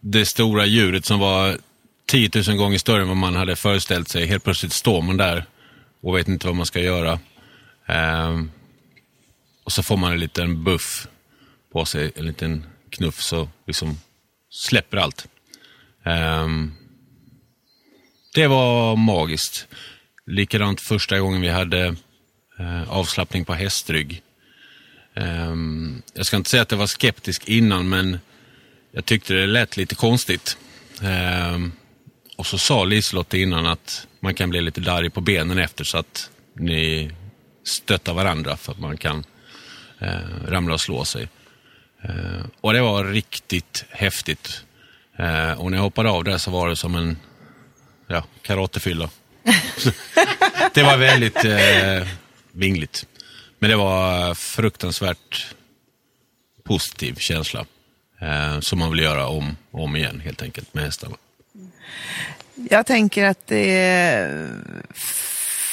det 0.00 0.26
stora 0.26 0.66
djuret 0.66 1.04
som 1.04 1.20
var 1.20 1.58
10 2.06 2.30
000 2.48 2.56
gånger 2.56 2.78
större 2.78 3.02
än 3.02 3.08
vad 3.08 3.16
man 3.16 3.36
hade 3.36 3.56
föreställt 3.56 4.08
sig, 4.08 4.26
helt 4.26 4.44
plötsligt 4.44 4.72
står 4.72 5.02
man 5.02 5.16
där 5.16 5.44
och 6.02 6.16
vet 6.16 6.28
inte 6.28 6.46
vad 6.46 6.56
man 6.56 6.66
ska 6.66 6.80
göra. 6.80 7.18
Och 9.64 9.72
så 9.72 9.82
får 9.82 9.96
man 9.96 10.12
en 10.12 10.20
liten 10.20 10.64
buff 10.64 11.08
på 11.72 11.84
sig, 11.84 12.12
en 12.16 12.26
liten 12.26 12.66
knuff, 12.90 13.20
så 13.22 13.48
liksom 13.66 13.98
släpper 14.50 14.96
allt. 14.96 15.26
Um, 16.04 16.74
det 18.34 18.46
var 18.46 18.96
magiskt. 18.96 19.66
Likadant 20.26 20.80
första 20.80 21.18
gången 21.18 21.40
vi 21.40 21.48
hade 21.48 21.96
uh, 22.60 22.90
avslappning 22.90 23.44
på 23.44 23.54
hästrygg. 23.54 24.22
Um, 25.14 26.02
jag 26.14 26.26
ska 26.26 26.36
inte 26.36 26.50
säga 26.50 26.62
att 26.62 26.70
jag 26.70 26.78
var 26.78 26.86
skeptisk 26.86 27.48
innan, 27.48 27.88
men 27.88 28.18
jag 28.92 29.04
tyckte 29.04 29.34
det 29.34 29.46
lät 29.46 29.76
lite 29.76 29.94
konstigt. 29.94 30.58
Um, 31.02 31.72
och 32.36 32.46
så 32.46 32.58
sa 32.58 32.84
Liselott 32.84 33.34
innan 33.34 33.66
att 33.66 34.06
man 34.20 34.34
kan 34.34 34.50
bli 34.50 34.60
lite 34.60 34.80
darrig 34.80 35.14
på 35.14 35.20
benen 35.20 35.58
efter 35.58 35.84
så 35.84 35.98
att 35.98 36.30
ni 36.54 37.10
stöttar 37.64 38.14
varandra 38.14 38.56
för 38.56 38.72
att 38.72 38.78
man 38.78 38.96
kan 38.96 39.24
eh, 40.04 40.48
ramla 40.48 40.74
och 40.74 40.80
slå 40.80 41.04
sig. 41.04 41.28
Eh, 42.02 42.44
och 42.60 42.72
det 42.72 42.80
var 42.80 43.04
riktigt 43.04 43.84
häftigt. 43.90 44.64
Eh, 45.18 45.52
och 45.52 45.70
när 45.70 45.78
jag 45.78 45.82
hoppade 45.82 46.10
av 46.10 46.24
där 46.24 46.38
så 46.38 46.50
var 46.50 46.68
det 46.68 46.76
som 46.76 46.94
en 46.94 47.16
ja, 48.06 48.24
karatefylla. 48.42 49.10
det 50.74 50.82
var 50.82 50.96
väldigt 50.96 51.44
eh, 51.44 52.08
vingligt. 52.52 53.06
Men 53.58 53.70
det 53.70 53.76
var 53.76 54.34
fruktansvärt 54.34 55.54
positiv 56.64 57.14
känsla. 57.14 57.66
Eh, 58.20 58.60
som 58.60 58.78
man 58.78 58.90
vill 58.90 59.00
göra 59.00 59.26
om 59.26 59.56
och 59.70 59.84
om 59.84 59.96
igen 59.96 60.20
helt 60.20 60.42
enkelt 60.42 60.74
med 60.74 60.84
hästarna. 60.84 61.16
Jag 62.70 62.86
tänker 62.86 63.24
att 63.24 63.46
det 63.46 63.70
är 63.70 64.50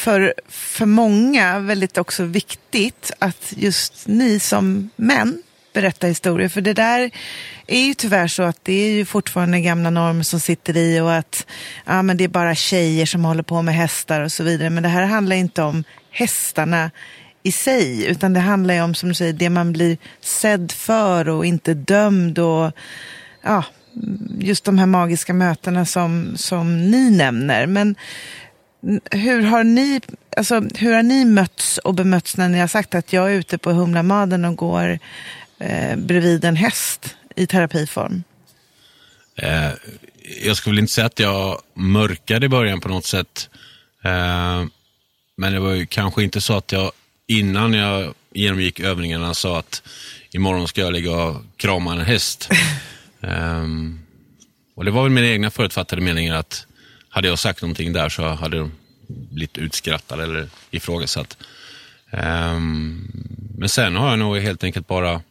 för, 0.01 0.33
för 0.47 0.85
många 0.85 1.59
väldigt 1.59 1.97
också 1.97 2.23
viktigt 2.23 3.11
att 3.19 3.53
just 3.55 4.07
ni 4.07 4.39
som 4.39 4.89
män 4.95 5.43
berättar 5.73 6.07
historier. 6.07 6.49
För 6.49 6.61
det 6.61 6.73
där 6.73 7.11
är 7.67 7.81
ju 7.81 7.93
tyvärr 7.93 8.27
så 8.27 8.43
att 8.43 8.59
det 8.63 8.73
är 8.73 8.91
ju 8.91 9.05
fortfarande 9.05 9.61
gamla 9.61 9.89
normer 9.89 10.23
som 10.23 10.39
sitter 10.39 10.77
i 10.77 10.99
och 10.99 11.13
att 11.13 11.47
ja, 11.85 12.01
men 12.01 12.17
det 12.17 12.23
är 12.23 12.27
bara 12.27 12.55
tjejer 12.55 13.05
som 13.05 13.25
håller 13.25 13.43
på 13.43 13.61
med 13.61 13.75
hästar 13.75 14.21
och 14.21 14.31
så 14.31 14.43
vidare. 14.43 14.69
Men 14.69 14.83
det 14.83 14.89
här 14.89 15.05
handlar 15.05 15.35
inte 15.35 15.61
om 15.61 15.83
hästarna 16.11 16.91
i 17.43 17.51
sig, 17.51 18.05
utan 18.05 18.33
det 18.33 18.39
handlar 18.39 18.73
ju 18.73 18.81
om, 18.81 18.95
som 18.95 19.09
du 19.09 19.15
säger, 19.15 19.33
det 19.33 19.49
man 19.49 19.73
blir 19.73 19.97
sedd 20.21 20.71
för 20.71 21.29
och 21.29 21.45
inte 21.45 21.73
dömd 21.73 22.39
och 22.39 22.71
ja, 23.41 23.63
just 24.39 24.63
de 24.63 24.77
här 24.77 24.85
magiska 24.85 25.33
mötena 25.33 25.85
som, 25.85 26.33
som 26.37 26.91
ni 26.91 27.11
nämner. 27.11 27.67
Men 27.67 27.95
hur 29.11 29.41
har 29.41 29.63
ni, 29.63 30.01
alltså, 30.37 30.61
hur 30.75 30.93
har 30.93 31.03
ni 31.03 31.25
mötts 31.25 31.77
och 31.77 31.93
bemötts 31.93 32.37
när 32.37 32.49
ni 32.49 32.59
har 32.59 32.67
sagt 32.67 32.95
att 32.95 33.13
jag 33.13 33.31
är 33.31 33.35
ute 33.35 33.57
på 33.57 33.71
Humlamaden 33.71 34.45
och 34.45 34.55
går 34.55 34.99
eh, 35.59 35.95
bredvid 35.95 36.45
en 36.45 36.55
häst 36.55 37.15
i 37.35 37.47
terapiform? 37.47 38.23
Eh, 39.35 39.71
jag 40.43 40.57
skulle 40.57 40.81
inte 40.81 40.93
säga 40.93 41.07
att 41.07 41.19
jag 41.19 41.61
mörkade 41.73 42.45
i 42.45 42.49
början 42.49 42.81
på 42.81 42.89
något 42.89 43.05
sätt. 43.05 43.49
Eh, 44.03 44.65
men 45.37 45.53
det 45.53 45.59
var 45.59 45.73
ju 45.73 45.85
kanske 45.85 46.23
inte 46.23 46.41
så 46.41 46.57
att 46.57 46.71
jag 46.71 46.91
innan 47.27 47.73
jag 47.73 48.13
genomgick 48.33 48.79
övningarna 48.79 49.33
sa 49.33 49.59
att 49.59 49.83
imorgon 50.31 50.67
ska 50.67 50.81
jag 50.81 50.93
ligga 50.93 51.11
och 51.11 51.41
krama 51.57 51.93
en 51.93 52.01
häst. 52.01 52.49
um, 53.19 53.99
och 54.75 54.85
det 54.85 54.91
var 54.91 55.03
väl 55.03 55.11
mina 55.11 55.27
egna 55.27 55.51
förutfattade 55.51 56.01
meningar 56.01 56.35
att 56.35 56.65
hade 57.11 57.27
jag 57.27 57.39
sagt 57.39 57.61
någonting 57.61 57.93
där 57.93 58.09
så 58.09 58.27
hade 58.27 58.57
de 58.57 58.71
blivit 59.07 59.57
utskrattade 59.57 60.23
eller 60.23 60.49
ifrågasatt. 60.71 61.37
Um, 62.11 63.11
men 63.57 63.69
sen 63.69 63.95
har 63.95 64.09
jag 64.09 64.19
nog 64.19 64.37
helt 64.37 64.63
enkelt 64.63 64.87
bara 64.87 65.21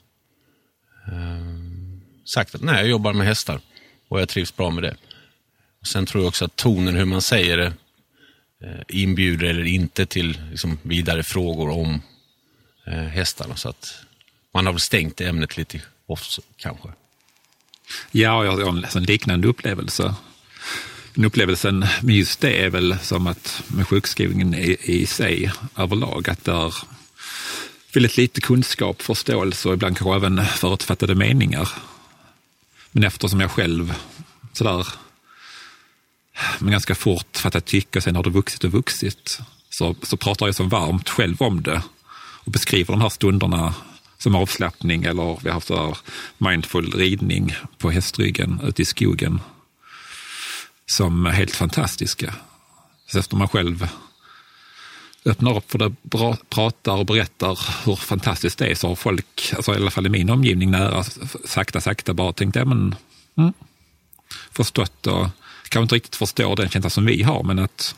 um, 1.13 2.03
sagt 2.25 2.55
att 2.55 2.63
nej, 2.63 2.77
jag 2.77 2.89
jobbar 2.89 3.13
med 3.13 3.27
hästar 3.27 3.61
och 4.09 4.21
jag 4.21 4.29
trivs 4.29 4.57
bra 4.57 4.71
med 4.71 4.83
det. 4.83 4.97
Sen 5.87 6.07
tror 6.07 6.23
jag 6.23 6.29
också 6.29 6.45
att 6.45 6.57
tonen, 6.57 6.97
hur 6.97 7.05
man 7.05 7.23
säger 7.23 7.57
det, 7.57 7.73
eh, 8.65 8.81
inbjuder 8.89 9.47
eller 9.47 9.65
inte 9.65 10.07
till 10.07 10.41
liksom, 10.51 10.79
vidare 10.83 11.23
frågor 11.23 11.71
om 11.71 12.03
eh, 12.87 12.93
hästarna. 12.93 13.57
Så 13.57 13.69
att 13.69 14.05
man 14.55 14.67
har 14.67 14.73
väl 14.73 14.81
stängt 14.81 15.21
ämnet 15.21 15.57
lite 15.57 15.81
också 16.07 16.43
kanske. 16.57 16.89
Ja, 18.11 18.45
jag 18.45 18.53
har 18.53 18.97
en 18.97 19.05
liknande 19.05 19.49
upplevelse. 19.49 20.15
Den 21.21 21.27
upplevelsen 21.27 21.87
med 22.03 22.17
just 22.17 22.41
det 22.41 22.65
är 22.65 22.71
väl 22.71 22.99
som 23.03 23.27
att 23.27 23.63
med 23.67 23.89
sjukskrivningen 23.89 24.55
i, 24.55 24.77
i 24.81 25.07
sig 25.07 25.53
överlag, 25.77 26.31
att 26.31 26.45
det 26.45 26.53
är 26.53 26.75
väldigt 27.95 28.17
lite 28.17 28.41
kunskap, 28.41 29.03
förståelse 29.03 29.69
och 29.69 29.75
ibland 29.75 29.99
kanske 29.99 30.17
även 30.17 30.45
förutfattade 30.45 31.15
meningar. 31.15 31.69
Men 32.93 33.05
eftersom 33.05 33.41
jag 33.41 33.51
själv 33.51 33.95
sådär 34.53 34.87
men 36.59 36.71
ganska 36.71 36.95
fort 36.95 37.37
fattat 37.37 37.67
tycke 37.67 37.99
och 37.99 38.03
sen 38.03 38.17
har 38.17 38.23
det 38.23 38.31
vuxit 38.31 38.65
och 38.65 38.73
vuxit. 38.73 39.39
Så, 39.71 39.97
så 40.03 40.17
pratar 40.17 40.47
jag 40.47 40.55
så 40.55 40.65
varmt 40.65 41.09
själv 41.09 41.43
om 41.43 41.63
det 41.63 41.83
och 42.45 42.53
beskriver 42.53 42.95
de 42.95 43.01
här 43.01 43.09
stunderna 43.09 43.75
som 44.19 44.35
avslappning 44.35 45.05
eller 45.05 45.39
vi 45.43 45.51
har 45.51 45.87
haft 45.87 46.05
mindful 46.39 46.93
ridning 46.93 47.55
på 47.79 47.91
hästryggen 47.91 48.61
ute 48.65 48.83
i 48.83 48.85
skogen 48.85 49.41
som 50.91 51.27
är 51.27 51.31
helt 51.31 51.57
fantastiska. 51.57 52.35
Så 53.07 53.19
efter 53.19 53.37
man 53.37 53.49
själv 53.49 53.89
öppnar 55.25 55.57
upp 55.57 55.71
för 55.71 55.79
det, 55.79 55.93
bra, 56.03 56.37
pratar 56.49 56.93
och 56.93 57.07
berättar 57.07 57.59
hur 57.85 57.97
fantastiskt 57.97 58.59
det 58.59 58.67
är 58.67 58.75
så 58.75 58.89
har 58.89 58.95
folk, 58.95 59.53
alltså 59.57 59.73
i 59.73 59.77
alla 59.77 59.91
fall 59.91 60.07
i 60.07 60.09
min 60.09 60.31
omgivning 60.31 60.71
nära, 60.71 61.05
sakta 61.45 61.81
sakta 61.81 62.15
bara 62.15 62.33
tänkt, 62.33 62.57
ja 62.57 62.65
men, 62.65 62.95
mm, 63.37 63.53
förstått 64.53 65.07
och 65.07 65.29
kanske 65.69 65.83
inte 65.83 65.95
riktigt 65.95 66.17
förstår 66.17 66.57
den 66.57 66.69
känslan 66.69 66.91
som 66.91 67.07
vi 67.07 67.23
har, 67.23 67.43
men 67.43 67.59
att 67.59 67.95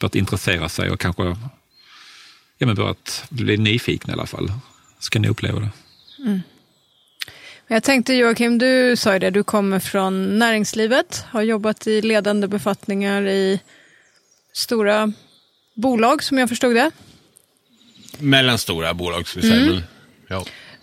börjat 0.00 0.14
intressera 0.14 0.68
sig 0.68 0.90
och 0.90 1.00
kanske 1.00 1.24
ja, 2.58 2.66
men 2.66 2.74
börjat 2.74 3.24
bli 3.28 3.56
nyfikna 3.56 4.12
i 4.12 4.14
alla 4.14 4.26
fall. 4.26 4.52
Ska 4.98 5.18
ni 5.18 5.28
uppleva 5.28 5.60
det. 5.60 5.70
Mm. 6.18 6.40
Jag 7.72 7.82
tänkte 7.82 8.14
Joakim, 8.14 8.58
du 8.58 8.96
sa 8.96 9.12
ju 9.12 9.18
det, 9.18 9.30
du 9.30 9.42
kommer 9.44 9.78
från 9.78 10.38
näringslivet, 10.38 11.24
har 11.30 11.42
jobbat 11.42 11.86
i 11.86 12.02
ledande 12.02 12.48
befattningar 12.48 13.26
i 13.26 13.60
stora 14.52 15.12
bolag 15.74 16.22
som 16.22 16.38
jag 16.38 16.48
förstod 16.48 16.74
det. 16.74 16.90
Mellanstora 18.18 18.94
bolag 18.94 19.28
skulle 19.28 19.46
jag 19.46 19.54
säga. 19.54 19.62
Mm. 19.62 19.74
Men, 19.74 19.84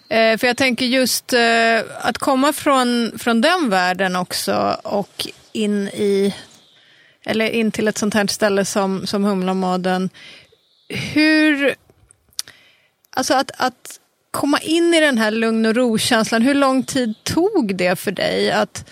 ja. 0.10 0.16
Eh, 0.16 0.38
för 0.38 0.48
jag 0.48 0.58
tänker 0.58 0.86
just 0.86 1.34
eh, 1.34 1.80
att 2.02 2.18
komma 2.18 2.54
från, 2.54 3.12
från 3.20 3.42
den 3.42 3.70
världen 3.70 4.16
också 4.16 4.80
och 4.84 5.28
in 5.52 5.88
i 5.88 6.36
eller 7.26 7.50
in 7.50 7.72
till 7.72 7.88
ett 7.88 7.98
sånt 7.98 8.14
här 8.14 8.28
ställe 8.28 8.66
som, 8.66 9.08
som 9.08 9.24
Humlamaden. 9.24 10.10
Hur, 10.90 11.76
alltså 13.10 13.34
att, 13.34 13.52
att 13.58 14.00
komma 14.38 14.60
in 14.60 14.94
i 14.94 15.00
den 15.00 15.18
här 15.18 15.32
lugn 15.32 15.66
och 15.66 15.76
ro-känslan, 15.76 16.42
hur 16.42 16.54
lång 16.54 16.84
tid 16.84 17.14
tog 17.24 17.76
det 17.76 18.00
för 18.00 18.12
dig 18.12 18.52
att 18.52 18.86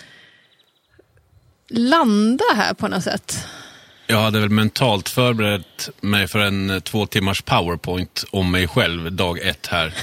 landa 1.68 2.44
här 2.56 2.74
på 2.74 2.88
något 2.88 3.04
sätt? 3.04 3.46
Jag 4.06 4.20
hade 4.20 4.40
väl 4.40 4.50
mentalt 4.50 5.08
förberett 5.08 5.88
mig 6.00 6.28
för 6.28 6.38
en 6.38 6.82
två 6.84 7.06
timmars 7.06 7.42
powerpoint 7.42 8.24
om 8.30 8.50
mig 8.50 8.68
själv 8.68 9.12
dag 9.12 9.38
ett 9.38 9.66
här. 9.66 9.86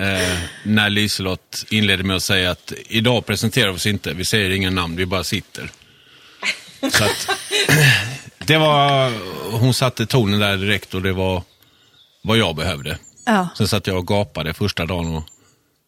eh, 0.00 0.38
när 0.62 0.90
Liselott 0.90 1.64
inledde 1.70 2.04
med 2.04 2.16
att 2.16 2.22
säga 2.22 2.50
att 2.50 2.72
idag 2.88 3.26
presenterar 3.26 3.70
vi 3.70 3.76
oss 3.76 3.86
inte, 3.86 4.14
vi 4.14 4.24
säger 4.24 4.50
inga 4.50 4.70
namn, 4.70 4.96
vi 4.96 5.06
bara 5.06 5.24
sitter. 5.24 5.70
Så 6.90 7.04
att, 7.04 7.28
det 8.46 8.58
var, 8.58 9.12
hon 9.58 9.74
satte 9.74 10.06
tonen 10.06 10.40
där 10.40 10.56
direkt 10.56 10.94
och 10.94 11.02
det 11.02 11.12
var 11.12 11.42
vad 12.22 12.38
jag 12.38 12.56
behövde. 12.56 12.98
Ja. 13.24 13.48
Sen 13.56 13.68
satt 13.68 13.86
jag 13.86 13.98
och 13.98 14.06
gapade 14.06 14.54
första 14.54 14.86
dagen 14.86 15.16
och 15.16 15.24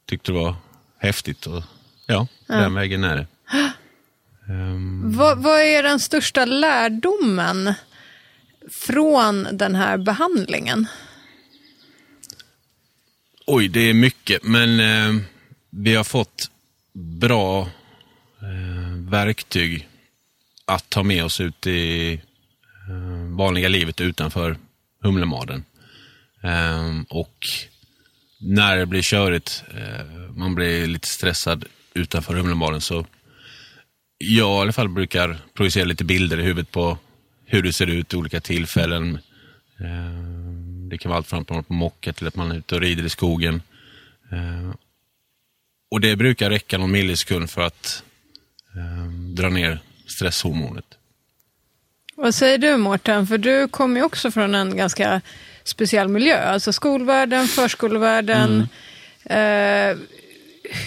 tyckte 0.06 0.32
det 0.32 0.38
var 0.38 0.54
häftigt. 0.98 1.46
Och, 1.46 1.62
ja, 2.06 2.26
ja. 2.46 2.54
den 2.54 2.74
vägen 2.74 3.04
är 3.04 3.16
det. 3.16 3.26
Vad, 5.02 5.42
vad 5.42 5.60
är 5.60 5.82
den 5.82 6.00
största 6.00 6.44
lärdomen 6.44 7.74
från 8.70 9.48
den 9.52 9.74
här 9.74 9.96
behandlingen? 9.96 10.86
Oj, 13.46 13.68
det 13.68 13.80
är 13.80 13.94
mycket, 13.94 14.42
men 14.42 14.80
eh, 14.80 15.22
vi 15.70 15.94
har 15.94 16.04
fått 16.04 16.50
bra 16.92 17.60
eh, 18.40 19.10
verktyg 19.10 19.88
att 20.64 20.90
ta 20.90 21.02
med 21.02 21.24
oss 21.24 21.40
ut 21.40 21.66
i 21.66 22.12
eh, 22.12 23.36
vanliga 23.36 23.68
livet 23.68 24.00
utanför 24.00 24.56
Humlemaden. 25.02 25.64
Ehm, 26.46 27.04
och 27.08 27.46
när 28.40 28.76
det 28.76 28.86
blir 28.86 29.02
körigt, 29.02 29.64
eh, 29.74 30.06
man 30.36 30.54
blir 30.54 30.86
lite 30.86 31.08
stressad 31.08 31.64
utanför 31.94 32.34
Humlemaden, 32.34 32.80
så 32.80 33.06
jag 34.18 34.58
i 34.58 34.60
alla 34.60 34.72
fall 34.72 34.88
brukar 34.88 35.38
projicera 35.54 35.84
lite 35.84 36.04
bilder 36.04 36.40
i 36.40 36.42
huvudet 36.42 36.70
på 36.70 36.98
hur 37.44 37.62
det 37.62 37.72
ser 37.72 37.86
ut 37.86 38.14
i 38.14 38.16
olika 38.16 38.40
tillfällen. 38.40 39.18
Ehm, 39.80 40.88
det 40.88 40.98
kan 40.98 41.08
vara 41.08 41.16
allt 41.16 41.26
från 41.26 41.40
att 41.40 41.48
man 41.48 41.58
är 41.58 41.62
på 41.62 41.72
mocka 41.72 42.12
till 42.12 42.26
att 42.26 42.36
man 42.36 42.50
är 42.50 42.56
ute 42.56 42.74
och 42.74 42.80
rider 42.80 43.04
i 43.04 43.08
skogen. 43.08 43.62
Ehm, 44.32 44.72
och 45.90 46.00
det 46.00 46.16
brukar 46.16 46.50
räcka 46.50 46.78
någon 46.78 46.90
millisekund 46.90 47.50
för 47.50 47.62
att 47.62 48.02
dra 49.34 49.48
ner 49.48 49.78
stresshormonet. 50.06 50.84
Vad 52.14 52.34
säger 52.34 52.58
du 52.58 52.76
Mårten? 52.76 53.26
För 53.26 53.38
du 53.38 53.68
kommer 53.68 54.00
ju 54.00 54.06
också 54.06 54.30
från 54.30 54.54
en 54.54 54.76
ganska 54.76 55.20
speciell 55.68 56.08
miljö, 56.08 56.42
alltså 56.42 56.72
skolvärlden, 56.72 57.48
förskolevärlden. 57.48 58.68
Mm. 59.24 59.92
Eh, 59.92 59.98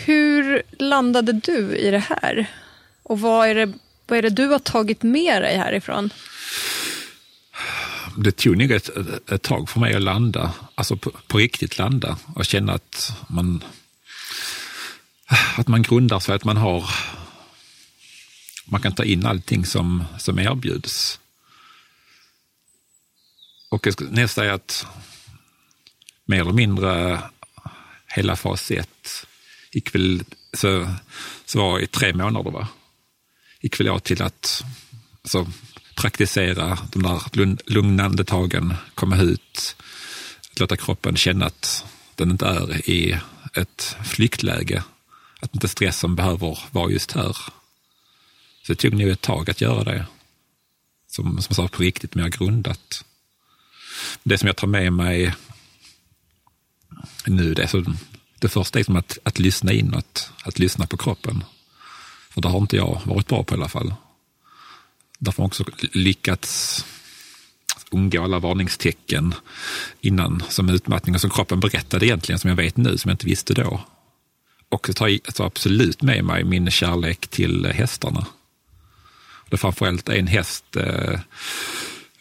hur 0.06 0.62
landade 0.80 1.32
du 1.32 1.76
i 1.78 1.92
det 1.92 2.04
här? 2.10 2.48
Och 3.04 3.20
vad 3.20 3.50
är 3.50 3.56
det, 3.56 3.74
vad 4.08 4.18
är 4.18 4.22
det 4.22 4.30
du 4.30 4.48
har 4.48 4.60
tagit 4.60 5.04
med 5.04 5.42
dig 5.42 5.58
härifrån? 5.58 6.10
Det 8.18 8.32
tog 8.32 8.58
nog 8.58 8.72
ett, 8.72 8.90
ett 9.32 9.42
tag 9.42 9.70
för 9.70 9.80
mig 9.80 9.96
att 9.96 10.02
landa, 10.02 10.54
alltså 10.76 10.98
på, 10.98 11.12
på 11.28 11.38
riktigt 11.38 11.78
landa 11.78 12.18
och 12.36 12.46
känna 12.46 12.74
att 12.74 13.14
man, 13.28 13.64
att 15.58 15.68
man 15.68 15.82
grundar 15.82 16.20
sig, 16.20 16.36
att 16.36 16.44
man 16.44 16.58
har 16.58 16.84
man 18.66 18.82
kan 18.82 18.92
ta 18.92 19.04
in 19.04 19.26
allting 19.26 19.66
som, 19.66 20.04
som 20.20 20.40
erbjuds. 20.40 21.20
Och 23.70 23.88
jag 23.88 23.94
skulle 23.94 24.12
nästa 24.12 24.46
är 24.46 24.50
att 24.50 24.86
mer 26.26 26.42
eller 26.42 26.54
mindre 26.54 27.22
hela 28.08 28.36
fas 28.36 28.72
1 28.72 28.90
gick 29.72 29.96
väl, 29.96 30.24
så, 30.54 30.94
så 31.46 31.60
var 31.60 31.80
i 31.80 31.88
tre 31.88 32.14
månader 32.14 32.52
va? 32.52 32.68
gick 33.62 33.80
väl 33.80 33.88
jag 33.88 34.04
till 34.04 34.22
att 34.22 34.64
alltså, 35.22 35.48
praktisera 35.96 36.78
de 36.92 37.04
där 37.04 37.22
lugnande 37.72 38.24
tagen, 38.24 38.74
komma 38.94 39.18
ut, 39.18 39.76
låta 40.60 40.78
kroppen 40.78 41.16
känna 41.16 41.46
att 41.46 41.86
den 42.16 42.32
inte 42.32 42.46
är 42.46 42.90
i 42.90 43.20
ett 43.54 43.98
flyktläge. 44.06 44.84
Att 45.42 45.54
inte 45.54 45.68
stressen 45.68 46.16
behöver 46.16 46.60
vara 46.72 46.92
just 46.92 47.12
här. 47.12 47.34
Så 48.64 48.74
det 48.74 48.76
tog 48.76 48.94
nog 48.94 49.10
ett 49.10 49.22
tag 49.22 49.50
att 49.50 49.62
göra 49.62 49.84
det. 49.84 50.06
Som, 51.08 51.42
som 51.42 51.56
sa, 51.56 51.68
på 51.68 51.84
riktigt 51.84 52.16
mer 52.16 52.28
grundat. 52.28 53.06
Det 54.24 54.38
som 54.38 54.48
jag 54.48 54.56
tar 54.56 54.68
med 54.68 54.94
mig 54.94 55.34
nu, 57.26 57.54
det, 57.54 57.64
är 57.64 57.68
så, 57.68 57.84
det 58.40 58.50
första 58.50 58.80
är 58.80 58.84
som 58.84 58.96
att, 58.96 59.18
att 59.24 59.40
lyssna 59.40 59.74
inåt, 59.74 60.32
att 60.44 60.60
lyssna 60.60 60.88
på 60.88 60.98
kroppen. 60.98 61.44
För 62.30 62.42
det 62.42 62.48
har 62.48 62.60
inte 62.60 62.76
jag 62.76 63.02
varit 63.06 63.28
bra 63.28 63.44
på 63.44 63.56
i 63.56 63.58
alla 63.58 63.70
fall. 63.70 63.94
Därför 65.20 65.38
har 65.38 65.44
jag 65.44 65.48
också 65.48 65.66
lyckats 65.92 66.86
undgå 67.92 68.24
alla 68.24 68.40
varningstecken 68.40 69.34
innan 70.02 70.44
som 70.50 70.70
utmattning 70.70 71.16
och 71.16 71.22
som 71.22 71.30
kroppen 71.30 71.60
berättade 71.60 72.06
egentligen, 72.06 72.40
som 72.40 72.50
jag 72.50 72.58
vet 72.58 72.78
nu, 72.78 72.98
som 72.98 73.10
jag 73.10 73.14
inte 73.14 73.26
visste 73.26 73.54
då. 73.54 73.82
Och 74.70 74.90
jag 74.90 74.96
tar 74.96 75.46
absolut 75.46 76.02
med 76.02 76.24
mig 76.24 76.44
min 76.44 76.72
kärlek 76.72 77.28
till 77.28 77.66
hästarna. 77.66 78.26
Det 79.50 79.56
är 79.56 79.58
framförallt 79.58 80.10
en 80.10 80.28
häst, 80.28 80.76
eh, 80.76 81.20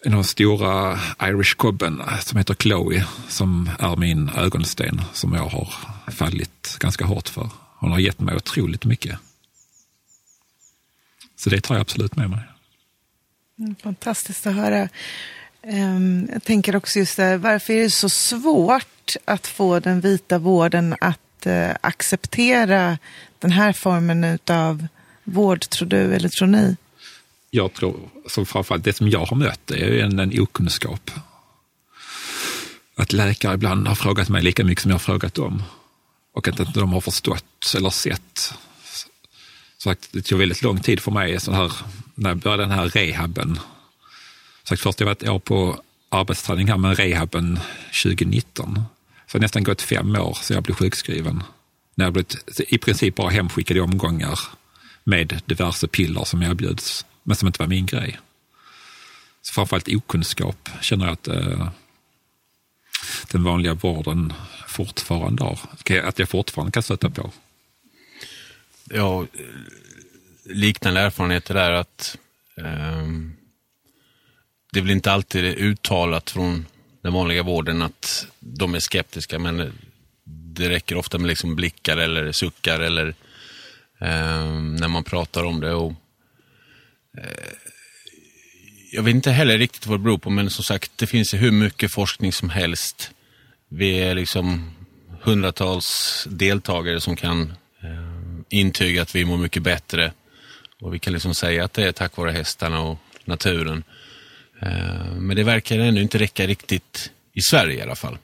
en 0.04 0.12
av 0.12 0.18
de 0.18 0.24
stora 0.24 0.98
Irish 1.22 1.56
cobben 1.56 2.00
eh, 2.00 2.18
som 2.18 2.38
heter 2.38 2.54
Chloe, 2.54 3.04
som 3.28 3.70
är 3.78 3.96
min 3.96 4.28
ögonsten 4.28 5.00
som 5.12 5.32
jag 5.32 5.44
har 5.44 5.68
fallit 6.10 6.76
ganska 6.80 7.04
hårt 7.04 7.28
för. 7.28 7.50
Hon 7.78 7.90
har 7.90 7.98
gett 7.98 8.20
mig 8.20 8.36
otroligt 8.36 8.84
mycket. 8.84 9.18
Så 11.36 11.50
det 11.50 11.60
tar 11.60 11.74
jag 11.74 11.82
absolut 11.82 12.16
med 12.16 12.30
mig. 12.30 12.40
Mm, 13.58 13.74
fantastiskt 13.82 14.46
att 14.46 14.54
höra. 14.54 14.88
Ehm, 15.62 16.28
jag 16.32 16.44
tänker 16.44 16.76
också 16.76 16.98
just 16.98 17.16
det, 17.16 17.36
varför 17.36 17.72
är 17.72 17.82
det 17.82 17.90
så 17.90 18.08
svårt 18.08 19.16
att 19.24 19.46
få 19.46 19.80
den 19.80 20.00
vita 20.00 20.38
vården 20.38 20.96
att 21.00 21.46
eh, 21.46 21.70
acceptera 21.80 22.98
den 23.38 23.50
här 23.50 23.72
formen 23.72 24.38
av 24.50 24.86
vård, 25.24 25.60
tror 25.60 25.88
du, 25.88 26.14
eller 26.14 26.28
tror 26.28 26.48
ni? 26.48 26.76
Jag 27.50 27.72
tror, 27.72 28.10
som 28.26 28.46
framförallt 28.46 28.84
det 28.84 28.96
som 28.96 29.08
jag 29.08 29.24
har 29.24 29.36
mött, 29.36 29.70
är 29.70 30.02
en, 30.02 30.18
en 30.18 30.40
okunskap. 30.40 31.10
Att 32.96 33.12
läkare 33.12 33.54
ibland 33.54 33.88
har 33.88 33.94
frågat 33.94 34.28
mig 34.28 34.42
lika 34.42 34.64
mycket 34.64 34.82
som 34.82 34.90
jag 34.90 34.94
har 34.94 35.00
frågat 35.00 35.34
dem. 35.34 35.62
Och 36.34 36.48
att 36.48 36.60
inte 36.60 36.80
de 36.80 36.92
har 36.92 37.00
förstått 37.00 37.74
eller 37.76 37.90
sett 37.90 38.54
sagt, 39.78 40.08
det 40.12 40.22
tog 40.22 40.38
väldigt 40.38 40.62
lång 40.62 40.80
tid 40.80 41.00
för 41.00 41.10
mig 41.10 41.40
så 41.40 41.52
här, 41.52 41.72
när 42.14 42.30
jag 42.30 42.38
började 42.38 42.62
den 42.62 42.70
här 42.70 42.88
rehaben. 42.88 43.58
Sagt, 44.64 44.82
först 44.82 45.00
jag 45.00 45.06
var 45.06 45.12
ett 45.12 45.28
år 45.28 45.38
på 45.38 45.80
arbetsträning 46.08 46.68
här 46.68 46.76
med 46.76 46.98
rehaben 46.98 47.60
2019. 48.04 48.74
Så 48.74 48.80
det 49.32 49.38
har 49.38 49.40
nästan 49.40 49.62
gått 49.62 49.82
fem 49.82 50.16
år 50.16 50.38
sedan 50.42 50.54
jag 50.54 50.64
blev 50.64 50.74
sjukskriven. 50.74 51.42
När 51.94 52.04
jag 52.04 52.12
blivit 52.12 52.60
i 52.68 52.78
princip 52.78 53.14
bara 53.14 53.30
hemskickad 53.30 53.76
i 53.76 53.80
omgångar 53.80 54.40
med 55.04 55.42
diverse 55.46 55.88
piller 55.88 56.24
som 56.24 56.42
erbjuds, 56.42 57.06
men 57.28 57.36
som 57.36 57.46
inte 57.46 57.62
var 57.62 57.66
min 57.66 57.86
grej. 57.86 58.18
Så 59.42 59.52
framförallt 59.52 59.88
okunskap 59.88 60.68
känner 60.80 61.04
jag 61.04 61.12
att 61.12 61.28
eh, 61.28 61.68
den 63.30 63.44
vanliga 63.44 63.74
vården 63.74 64.32
fortfarande 64.68 65.44
har. 65.44 65.58
Att 66.02 66.18
jag 66.18 66.28
fortfarande 66.28 66.72
kan 66.72 66.82
stöta 66.82 67.10
på 67.10 67.30
ja, 68.84 69.26
liknande 70.44 71.00
erfarenheter 71.00 71.54
är 71.54 71.72
att 71.72 72.18
eh, 72.56 73.06
det 74.72 74.78
är 74.78 74.82
väl 74.82 74.90
inte 74.90 75.12
alltid 75.12 75.44
uttalat 75.44 76.30
från 76.30 76.66
den 77.02 77.12
vanliga 77.12 77.42
vården 77.42 77.82
att 77.82 78.26
de 78.40 78.74
är 78.74 78.80
skeptiska, 78.80 79.38
men 79.38 79.72
det 80.24 80.70
räcker 80.70 80.96
ofta 80.96 81.18
med 81.18 81.28
liksom 81.28 81.56
blickar 81.56 81.96
eller 81.96 82.32
suckar 82.32 82.80
eller 82.80 83.08
eh, 83.98 84.52
när 84.60 84.88
man 84.88 85.04
pratar 85.04 85.44
om 85.44 85.60
det. 85.60 85.74
Och, 85.74 85.92
Eh, 87.18 87.52
jag 88.92 89.02
vet 89.02 89.14
inte 89.14 89.30
heller 89.30 89.58
riktigt 89.58 89.86
vad 89.86 89.98
det 90.00 90.02
beror 90.02 90.18
på, 90.18 90.30
men 90.30 90.50
som 90.50 90.64
sagt, 90.64 90.92
det 90.96 91.06
finns 91.06 91.34
hur 91.34 91.50
mycket 91.50 91.92
forskning 91.92 92.32
som 92.32 92.50
helst. 92.50 93.10
Vi 93.68 93.98
är 93.98 94.14
liksom 94.14 94.74
hundratals 95.22 96.26
deltagare 96.30 97.00
som 97.00 97.16
kan 97.16 97.52
eh, 97.82 98.58
intyga 98.58 99.02
att 99.02 99.14
vi 99.14 99.24
mår 99.24 99.36
mycket 99.36 99.62
bättre. 99.62 100.12
Och 100.80 100.94
vi 100.94 100.98
kan 100.98 101.12
liksom 101.12 101.34
säga 101.34 101.64
att 101.64 101.72
det 101.72 101.84
är 101.84 101.92
tack 101.92 102.16
vare 102.16 102.30
hästarna 102.30 102.80
och 102.80 102.98
naturen. 103.24 103.84
Eh, 104.60 105.14
men 105.14 105.36
det 105.36 105.44
verkar 105.44 105.78
ännu 105.78 106.02
inte 106.02 106.18
räcka 106.18 106.46
riktigt 106.46 107.10
i 107.32 107.40
Sverige 107.40 107.78
i 107.78 107.82
alla 107.82 107.96
fall. 107.96 108.18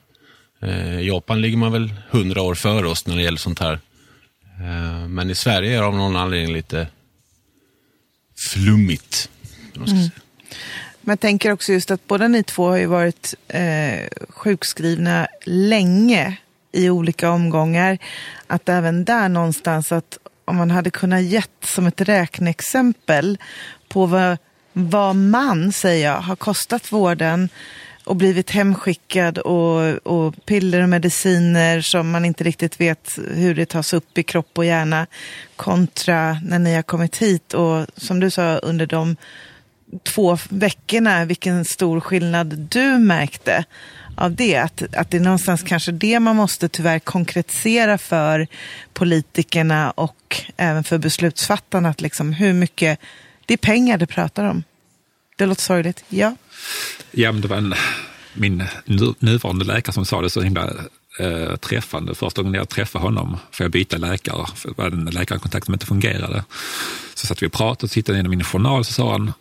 I 1.01 1.07
Japan 1.07 1.41
ligger 1.41 1.57
man 1.57 1.71
väl 1.71 1.93
hundra 2.09 2.41
år 2.41 2.55
före 2.55 2.87
oss 2.87 3.07
när 3.07 3.15
det 3.15 3.21
gäller 3.21 3.37
sånt 3.37 3.59
här. 3.59 3.79
Men 5.07 5.29
i 5.29 5.35
Sverige 5.35 5.77
är 5.77 5.81
det 5.81 5.87
av 5.87 5.95
någon 5.95 6.15
anledning 6.15 6.53
lite 6.53 6.87
flummigt. 8.55 9.29
Mm. 9.75 10.09
Men 11.01 11.11
jag 11.11 11.19
tänker 11.19 11.51
också 11.51 11.71
just 11.71 11.91
att 11.91 12.07
båda 12.07 12.27
ni 12.27 12.43
två 12.43 12.67
har 12.67 12.77
ju 12.77 12.85
varit 12.85 13.33
eh, 13.47 13.99
sjukskrivna 14.29 15.27
länge 15.45 16.37
i 16.71 16.89
olika 16.89 17.29
omgångar. 17.29 17.97
Att 18.47 18.69
även 18.69 19.05
där 19.05 19.29
någonstans 19.29 19.91
att 19.91 20.17
om 20.45 20.55
man 20.55 20.71
hade 20.71 20.89
kunnat 20.89 21.23
gett 21.23 21.51
som 21.63 21.87
ett 21.87 22.01
räkneexempel 22.01 23.37
på 23.87 24.05
vad, 24.05 24.37
vad 24.73 25.15
man, 25.15 25.71
säger 25.71 26.07
jag, 26.07 26.21
har 26.21 26.35
kostat 26.35 26.91
vården 26.91 27.49
och 28.05 28.15
blivit 28.15 28.51
hemskickad 28.51 29.37
och, 29.37 30.07
och 30.07 30.45
piller 30.45 30.81
och 30.81 30.89
mediciner 30.89 31.81
som 31.81 32.11
man 32.11 32.25
inte 32.25 32.43
riktigt 32.43 32.81
vet 32.81 33.19
hur 33.33 33.55
det 33.55 33.65
tas 33.65 33.93
upp 33.93 34.17
i 34.17 34.23
kropp 34.23 34.57
och 34.57 34.65
hjärna 34.65 35.07
kontra 35.55 36.39
när 36.43 36.59
ni 36.59 36.75
har 36.75 36.81
kommit 36.81 37.17
hit 37.17 37.53
och 37.53 37.85
som 37.97 38.19
du 38.19 38.31
sa 38.31 38.57
under 38.57 38.85
de 38.85 39.15
två 40.03 40.37
veckorna 40.49 41.25
vilken 41.25 41.65
stor 41.65 41.99
skillnad 41.99 42.47
du 42.57 42.97
märkte 42.97 43.65
av 44.15 44.35
det. 44.35 44.55
Att, 44.55 44.95
att 44.95 45.11
det 45.11 45.17
är 45.17 45.21
någonstans 45.21 45.63
kanske 45.63 45.91
det 45.91 46.19
man 46.19 46.35
måste 46.35 46.69
tyvärr 46.69 46.99
konkretisera 46.99 47.97
för 47.97 48.47
politikerna 48.93 49.91
och 49.91 50.41
även 50.57 50.83
för 50.83 50.97
beslutsfattarna. 50.97 51.89
Att 51.89 52.01
liksom 52.01 52.33
hur 52.33 52.53
mycket 52.53 52.99
Det 53.45 53.53
är 53.53 53.57
pengar 53.57 53.97
du 53.97 54.05
pratar 54.05 54.45
om. 54.45 54.63
Det 55.35 55.45
låter 55.45 55.61
sorgligt. 55.61 56.03
Ja. 56.09 56.35
Ja, 57.11 57.31
men 57.31 57.41
det 57.41 57.47
var 57.47 57.57
en, 57.57 57.73
min 58.33 58.63
nu, 58.85 59.13
nuvarande 59.19 59.65
läkare 59.65 59.93
som 59.93 60.05
sa 60.05 60.21
det 60.21 60.29
så 60.29 60.41
himla 60.41 60.73
eh, 61.19 61.55
träffande. 61.55 62.15
Första 62.15 62.41
gången 62.41 62.59
jag 62.59 62.69
träffade 62.69 63.05
honom 63.05 63.37
får 63.51 63.63
jag 63.63 63.71
byta 63.71 63.97
läkare, 63.97 64.45
för 64.55 64.69
det 64.69 64.77
var 64.77 64.85
en 64.85 65.05
läkarkontakt 65.05 65.65
som 65.65 65.73
inte 65.73 65.85
fungerade. 65.85 66.43
Så 67.13 67.27
satt 67.27 67.43
vi 67.43 67.47
och 67.47 67.53
pratade 67.53 67.85
och 67.85 67.91
tittade 67.91 68.17
igenom 68.17 68.29
min 68.29 68.43
journal 68.43 68.85
så 68.85 68.93
sa 68.93 69.11
han, 69.11 69.33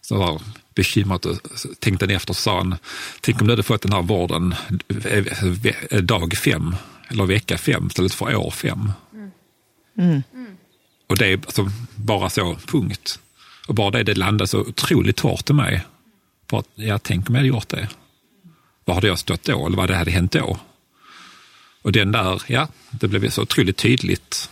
så 0.00 0.18
var 0.18 0.42
bekymrat 0.74 1.26
och 1.26 1.36
tänkte 1.80 2.06
efter 2.06 2.34
så 2.34 2.42
sa 2.42 2.56
han, 2.56 2.76
tänk 3.20 3.40
om 3.40 3.46
du 3.46 3.52
hade 3.52 3.62
fått 3.62 3.82
den 3.82 3.92
här 3.92 4.02
vården 4.02 4.54
dag 6.02 6.36
fem 6.36 6.76
eller 7.08 7.24
vecka 7.26 7.58
fem 7.58 7.86
istället 7.86 8.14
för 8.14 8.34
år 8.36 8.50
fem. 8.50 8.92
Mm. 9.98 10.22
Och 11.06 11.16
det 11.16 11.26
är 11.26 11.36
alltså 11.36 11.70
bara 11.94 12.30
så, 12.30 12.56
punkt. 12.66 13.18
Och 13.68 13.74
bara 13.74 13.90
det, 13.90 14.02
det 14.02 14.14
landade 14.14 14.48
så 14.48 14.60
otroligt 14.60 15.20
hårt 15.20 15.50
i 15.50 15.52
mig. 15.52 15.84
För 16.50 16.58
att, 16.58 16.68
jag 16.74 17.02
tänk 17.02 17.28
om 17.28 17.34
jag 17.34 17.40
hade 17.40 17.48
gjort 17.48 17.68
det. 17.68 17.88
Vad 18.84 18.96
hade 18.96 19.06
jag 19.06 19.18
stått 19.18 19.44
då? 19.44 19.66
Eller 19.66 19.76
vad 19.76 19.90
hade 19.90 20.10
hänt 20.10 20.32
då? 20.32 20.58
Och 21.82 21.92
den 21.92 22.12
där, 22.12 22.42
ja, 22.46 22.68
det 22.90 23.08
blev 23.08 23.30
så 23.30 23.42
otroligt 23.42 23.76
tydligt 23.76 24.50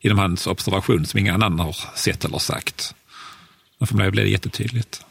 inom 0.00 0.18
hans 0.18 0.46
observation 0.46 1.06
som 1.06 1.20
ingen 1.20 1.34
annan 1.34 1.58
har 1.58 1.76
sett 1.94 2.24
eller 2.24 2.38
sagt. 2.38 2.94
Men 3.78 3.86
för 3.86 3.94
mig 3.94 4.10
blev 4.10 4.24
det 4.24 4.30
jättetydligt. 4.30 5.04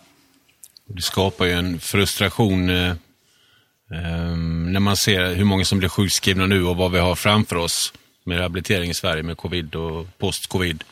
Det 0.88 1.02
skapar 1.02 1.46
ju 1.46 1.52
en 1.52 1.80
frustration 1.80 2.70
eh, 2.70 2.90
eh, 3.92 4.38
när 4.68 4.80
man 4.80 4.98
ser 4.98 5.36
hur 5.36 5.46
många 5.46 5.66
som 5.66 5.80
blir 5.80 5.90
sjukskrivna 5.90 6.46
nu 6.46 6.64
och 6.64 6.78
vad 6.78 6.92
vi 6.92 7.00
har 7.00 7.16
framför 7.16 7.56
oss 7.56 7.94
med 8.24 8.38
rehabilitering 8.38 8.90
i 8.90 8.94
Sverige 8.94 9.24
med 9.24 9.38
covid 9.38 9.76
och 9.76 10.08
post-covid. 10.18 10.84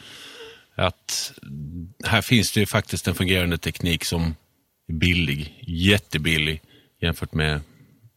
Att 0.75 1.33
här 2.05 2.21
finns 2.21 2.51
det 2.51 2.59
ju 2.59 2.65
faktiskt 2.65 3.07
en 3.07 3.15
fungerande 3.15 3.57
teknik 3.57 4.05
som 4.05 4.35
är 4.87 4.93
billig, 4.93 5.63
jättebillig 5.67 6.61
jämfört 7.01 7.33
med 7.33 7.61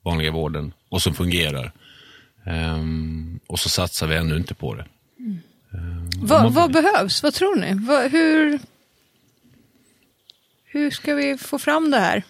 vanliga 0.04 0.30
vården 0.30 0.72
och 0.88 1.02
som 1.02 1.14
fungerar. 1.14 1.72
Um, 2.46 3.40
och 3.46 3.60
så 3.60 3.68
satsar 3.68 4.06
vi 4.06 4.16
ännu 4.16 4.36
inte 4.36 4.54
på 4.54 4.74
det. 4.74 4.86
Mm. 5.18 5.38
Um, 5.72 6.10
vad, 6.16 6.52
vad 6.52 6.72
behövs? 6.72 7.22
Vad 7.22 7.34
tror 7.34 7.56
ni? 7.56 7.74
Vad, 7.74 8.10
hur, 8.10 8.58
hur 10.64 10.90
ska 10.90 11.14
vi 11.14 11.38
få 11.38 11.58
fram 11.58 11.90
det 11.90 11.98
här? 11.98 12.22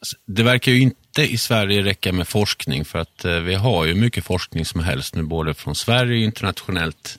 Alltså, 0.00 0.16
det 0.26 0.42
verkar 0.42 0.72
ju 0.72 0.80
inte 0.80 1.22
i 1.22 1.38
Sverige 1.38 1.82
räcka 1.82 2.12
med 2.12 2.28
forskning 2.28 2.84
för 2.84 2.98
att 2.98 3.24
uh, 3.24 3.38
vi 3.38 3.54
har 3.54 3.84
ju 3.84 3.94
mycket 3.94 4.24
forskning 4.24 4.64
som 4.64 4.80
helst 4.80 5.14
nu 5.14 5.22
både 5.22 5.54
från 5.54 5.74
Sverige 5.74 6.12
och 6.12 6.24
internationellt 6.24 7.18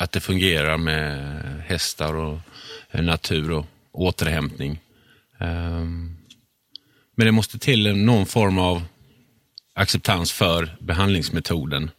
att 0.00 0.12
det 0.12 0.20
fungerar 0.20 0.76
med 0.76 1.62
hästar 1.66 2.14
och 2.14 2.38
uh, 2.94 3.02
natur 3.02 3.50
och 3.50 3.66
återhämtning. 3.92 4.80
Um, 5.38 6.16
men 7.16 7.26
det 7.26 7.32
måste 7.32 7.58
till 7.58 7.96
någon 7.96 8.26
form 8.26 8.58
av 8.58 8.82
acceptans 9.74 10.32
för 10.32 10.76
behandlingsmetoden. 10.80 11.90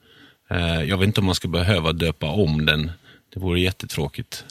Uh, 0.52 0.84
jag 0.84 0.98
vet 0.98 1.08
inte 1.08 1.20
om 1.20 1.26
man 1.26 1.36
ska 1.36 1.48
behöva 1.48 1.92
döpa 1.92 2.30
om 2.30 2.66
den. 2.66 2.92
Det 3.34 3.40
vore 3.40 3.60
jättetråkigt. 3.60 4.46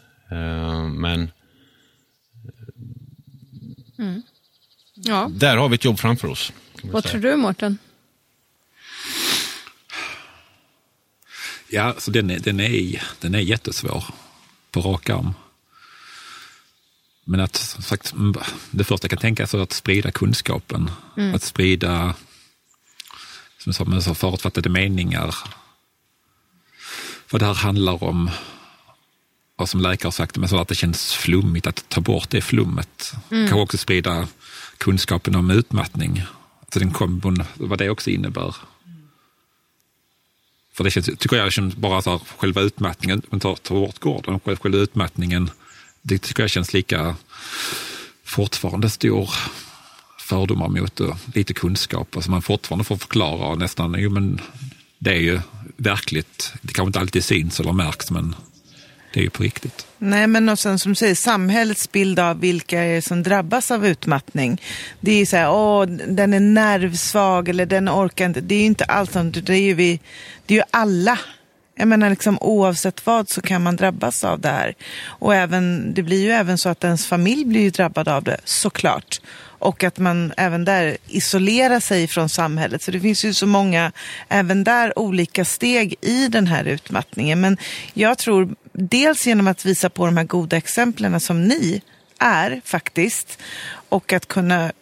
Men 0.94 1.30
Mm. 3.98 4.22
Ja. 4.94 5.30
Där 5.34 5.56
har 5.56 5.68
vi 5.68 5.74
ett 5.74 5.84
jobb 5.84 5.98
framför 5.98 6.28
oss. 6.28 6.52
Vad 6.82 7.02
säga. 7.02 7.12
tror 7.12 7.30
du, 7.30 7.36
Mårten? 7.36 7.78
Ja, 11.72 11.94
så 11.98 12.10
den 12.10 12.30
är, 12.30 12.38
den, 12.38 12.60
är, 12.60 13.02
den 13.20 13.34
är 13.34 13.38
jättesvår 13.38 14.04
på 14.70 14.80
rak 14.80 15.10
arm. 15.10 15.34
Men 17.24 17.40
att, 17.40 17.56
sagt, 17.56 18.14
det 18.70 18.84
första 18.84 19.04
jag 19.04 19.10
kan 19.10 19.18
tänka 19.18 19.42
är 19.42 19.62
att 19.62 19.72
sprida 19.72 20.10
kunskapen. 20.10 20.90
Mm. 21.16 21.34
Att 21.34 21.42
sprida, 21.42 22.14
som 23.58 23.92
jag 23.92 24.02
sa, 24.02 24.14
förutfattade 24.14 24.68
meningar. 24.68 25.34
Vad 27.30 27.40
det 27.40 27.46
här 27.46 27.54
handlar 27.54 28.04
om 28.04 28.30
vad 29.56 29.68
som 29.68 29.80
läkare 29.80 30.12
sagt, 30.12 30.36
men 30.36 30.48
så 30.48 30.60
att 30.60 30.68
det 30.68 30.74
känns 30.74 31.12
flummigt, 31.12 31.66
att 31.66 31.88
ta 31.88 32.00
bort 32.00 32.30
det 32.30 32.40
flummet. 32.40 33.12
Mm. 33.30 33.48
Kanske 33.48 33.62
också 33.62 33.78
sprida 33.78 34.28
kunskapen 34.78 35.34
om 35.34 35.50
utmattning. 35.50 36.22
Alltså 36.60 36.78
den 36.78 36.90
kombon, 36.90 37.44
vad 37.54 37.78
det 37.78 37.90
också 37.90 38.10
innebär. 38.10 38.54
För 40.72 40.84
det 40.84 40.90
känns, 40.90 41.06
tycker 41.06 41.36
jag, 41.36 41.52
känns 41.52 41.76
bara 41.76 42.02
så 42.02 42.10
här, 42.10 42.20
själva 42.36 42.60
utmattningen, 42.60 43.22
man 43.30 43.40
tar 43.40 43.74
bort 43.74 43.98
gården, 43.98 44.40
själva 44.40 44.78
utmattningen, 44.78 45.50
det 46.02 46.18
tycker 46.18 46.42
jag 46.42 46.50
känns 46.50 46.72
lika 46.72 47.16
fortfarande 48.24 48.90
stor 48.90 49.30
fördomar 50.18 50.68
mot 50.68 51.00
och 51.00 51.16
lite 51.34 51.54
kunskap. 51.54 52.16
Alltså 52.16 52.30
man 52.30 52.42
fortfarande 52.42 52.84
får 52.84 52.96
förklara 52.96 53.54
nästan, 53.54 53.96
jo 53.98 54.10
men 54.10 54.40
det 54.98 55.10
är 55.10 55.20
ju 55.20 55.40
verkligt, 55.76 56.52
det 56.62 56.72
kanske 56.72 56.88
inte 56.88 57.00
alltid 57.00 57.24
syns 57.24 57.60
eller 57.60 57.72
märks 57.72 58.10
men 58.10 58.34
det 59.12 59.20
är 59.20 59.24
ju 59.24 59.30
på 59.30 59.42
riktigt. 59.42 59.86
Nej, 59.98 60.26
men 60.26 60.48
och 60.48 60.58
sen 60.58 60.78
som 60.78 60.92
du 60.92 60.96
säger, 60.96 61.14
samhällets 61.14 61.92
bild 61.92 62.18
av 62.18 62.40
vilka 62.40 62.84
är 62.84 63.00
som 63.00 63.22
drabbas 63.22 63.70
av 63.70 63.86
utmattning. 63.86 64.62
Det 65.00 65.12
är 65.12 65.18
ju 65.18 65.26
så 65.26 65.36
här, 65.36 65.50
åh, 65.50 65.86
den 65.86 66.34
är 66.34 66.40
nervsvag 66.40 67.48
eller 67.48 67.66
den 67.66 67.88
orkar 67.88 68.26
inte. 68.26 68.40
Det 68.40 68.54
är 68.54 68.58
ju 68.58 68.66
inte 68.66 68.84
allt 68.84 69.12
sånt, 69.12 69.46
det 69.46 69.54
är 69.54 69.60
ju 69.60 69.74
vi, 69.74 70.00
det 70.46 70.54
är 70.54 70.58
ju 70.58 70.64
alla. 70.70 71.18
Jag 71.74 71.88
menar, 71.88 72.10
liksom, 72.10 72.38
oavsett 72.40 73.06
vad 73.06 73.28
så 73.28 73.42
kan 73.42 73.62
man 73.62 73.76
drabbas 73.76 74.24
av 74.24 74.40
det 74.40 74.48
här. 74.48 74.74
Och 75.04 75.34
även, 75.34 75.94
det 75.94 76.02
blir 76.02 76.22
ju 76.22 76.30
även 76.30 76.58
så 76.58 76.68
att 76.68 76.84
ens 76.84 77.06
familj 77.06 77.44
blir 77.44 77.60
ju 77.60 77.70
drabbad 77.70 78.08
av 78.08 78.24
det, 78.24 78.40
såklart. 78.44 79.20
Och 79.60 79.84
att 79.84 79.98
man 79.98 80.32
även 80.36 80.64
där 80.64 80.96
isolerar 81.06 81.80
sig 81.80 82.08
från 82.08 82.28
samhället. 82.28 82.82
Så 82.82 82.90
det 82.90 83.00
finns 83.00 83.24
ju 83.24 83.34
så 83.34 83.46
många, 83.46 83.92
även 84.28 84.64
där, 84.64 84.98
olika 84.98 85.44
steg 85.44 85.94
i 86.00 86.28
den 86.28 86.46
här 86.46 86.64
utmattningen. 86.64 87.40
Men 87.40 87.56
jag 87.94 88.18
tror 88.18 88.54
dels 88.72 89.26
genom 89.26 89.46
att 89.46 89.64
visa 89.64 89.90
på 89.90 90.06
de 90.06 90.16
här 90.16 90.24
goda 90.24 90.56
exemplen 90.56 91.20
som 91.20 91.44
ni 91.44 91.82
är 92.18 92.60
faktiskt 92.64 93.38
och 93.88 94.12
att 94.12 94.28
kunna 94.28 94.72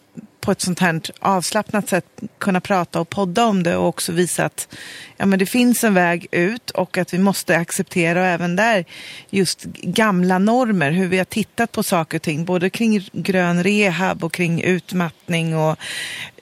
på 0.41 0.51
ett 0.51 0.61
sånt 0.61 0.79
här 0.79 1.01
avslappnat 1.19 1.89
sätt 1.89 2.05
kunna 2.37 2.61
prata 2.61 3.01
och 3.01 3.09
podda 3.09 3.45
om 3.45 3.63
det 3.63 3.75
och 3.75 3.87
också 3.87 4.11
visa 4.11 4.45
att 4.45 4.75
ja, 5.17 5.25
men 5.25 5.39
det 5.39 5.45
finns 5.45 5.83
en 5.83 5.93
väg 5.93 6.27
ut 6.31 6.69
och 6.69 6.97
att 6.97 7.13
vi 7.13 7.17
måste 7.17 7.57
acceptera 7.57 8.19
och 8.19 8.25
även 8.25 8.55
där 8.55 8.85
just 9.29 9.63
gamla 9.81 10.39
normer, 10.39 10.91
hur 10.91 11.07
vi 11.07 11.17
har 11.17 11.25
tittat 11.25 11.71
på 11.71 11.83
saker 11.83 12.17
och 12.17 12.21
ting, 12.21 12.45
både 12.45 12.69
kring 12.69 13.09
grön 13.11 13.63
rehab 13.63 14.23
och 14.23 14.33
kring 14.33 14.61
utmattning 14.61 15.57
och 15.57 15.77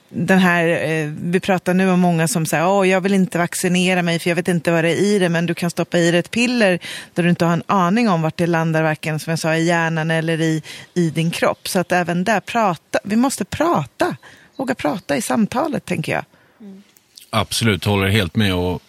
den 0.08 0.38
här, 0.38 0.68
eh, 0.68 1.12
vi 1.22 1.40
pratar 1.40 1.74
nu 1.74 1.90
om 1.90 2.00
många 2.00 2.28
som 2.28 2.46
säger 2.46 2.68
åh 2.68 2.88
jag 2.88 3.00
vill 3.00 3.14
inte 3.14 3.38
vaccinera 3.38 4.02
mig 4.02 4.18
för 4.18 4.30
jag 4.30 4.36
vet 4.36 4.48
inte 4.48 4.72
vad 4.72 4.84
det 4.84 4.90
är 4.90 5.02
i 5.02 5.18
det, 5.18 5.28
men 5.28 5.46
du 5.46 5.54
kan 5.54 5.70
stoppa 5.70 5.98
i 5.98 6.10
dig 6.10 6.20
ett 6.20 6.30
piller 6.30 6.78
där 7.14 7.22
du 7.22 7.28
inte 7.28 7.44
har 7.44 7.52
en 7.52 7.62
aning 7.66 8.08
om 8.08 8.22
vart 8.22 8.36
det 8.36 8.46
landar, 8.46 8.82
varken 8.82 9.18
som 9.18 9.30
jag 9.30 9.38
sa 9.38 9.54
i 9.54 9.64
hjärnan 9.64 10.10
eller 10.10 10.40
i, 10.40 10.62
i 10.94 11.10
din 11.10 11.30
kropp. 11.30 11.68
Så 11.68 11.78
att 11.78 11.92
även 11.92 12.24
där, 12.24 12.40
prata, 12.40 12.98
vi 13.04 13.16
måste 13.16 13.44
prata, 13.44 14.16
våga 14.56 14.74
prata 14.74 15.16
i 15.16 15.22
samtalet 15.22 15.84
tänker 15.84 16.12
jag. 16.12 16.24
Mm. 16.60 16.82
Absolut, 17.30 17.84
håller 17.84 18.08
helt 18.08 18.36
med 18.36 18.54
och 18.54 18.82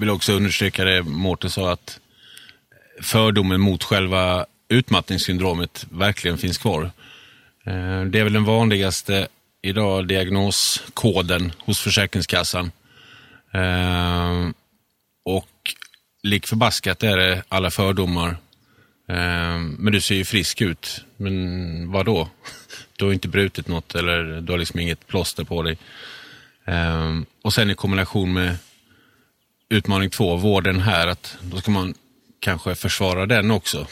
vill 0.00 0.10
också 0.10 0.32
understryka 0.32 0.84
det 0.84 1.02
Mårten 1.02 1.50
sa 1.50 1.72
att 1.72 2.00
fördomen 3.02 3.60
mot 3.60 3.84
själva 3.84 4.46
utmattningssyndromet 4.68 5.86
verkligen 5.90 6.38
finns 6.38 6.58
kvar. 6.58 6.90
Eh, 7.66 8.02
det 8.04 8.18
är 8.18 8.24
väl 8.24 8.32
den 8.32 8.44
vanligaste 8.44 9.28
idag 9.62 10.08
diagnoskoden 10.08 11.52
hos 11.58 11.80
Försäkringskassan. 11.80 12.72
Eh, 13.52 14.48
och 15.24 15.74
lik 16.22 16.46
förbaskat 16.46 17.02
är 17.02 17.16
det 17.16 17.42
alla 17.48 17.70
fördomar. 17.70 18.28
Eh, 19.08 19.58
men 19.58 19.92
du 19.92 20.00
ser 20.00 20.14
ju 20.14 20.24
frisk 20.24 20.60
ut. 20.60 21.04
Men 21.16 21.92
vad 21.92 22.06
då? 22.06 22.28
Du 22.96 23.04
har 23.04 23.12
inte 23.12 23.28
brutit 23.28 23.68
något 23.68 23.94
eller 23.94 24.40
du 24.40 24.52
har 24.52 24.58
liksom 24.58 24.80
inget 24.80 25.06
plåster 25.06 25.44
på 25.44 25.62
dig. 25.62 25.78
Eh, 26.64 27.20
och 27.42 27.54
sen 27.54 27.70
i 27.70 27.74
kombination 27.74 28.32
med 28.32 28.56
utmaning 29.68 30.10
två, 30.10 30.36
vården 30.36 30.80
här, 30.80 31.06
att 31.06 31.36
då 31.40 31.56
ska 31.56 31.70
man 31.70 31.94
kanske 32.40 32.74
försvara 32.74 33.26
den 33.26 33.50
också. 33.50 33.86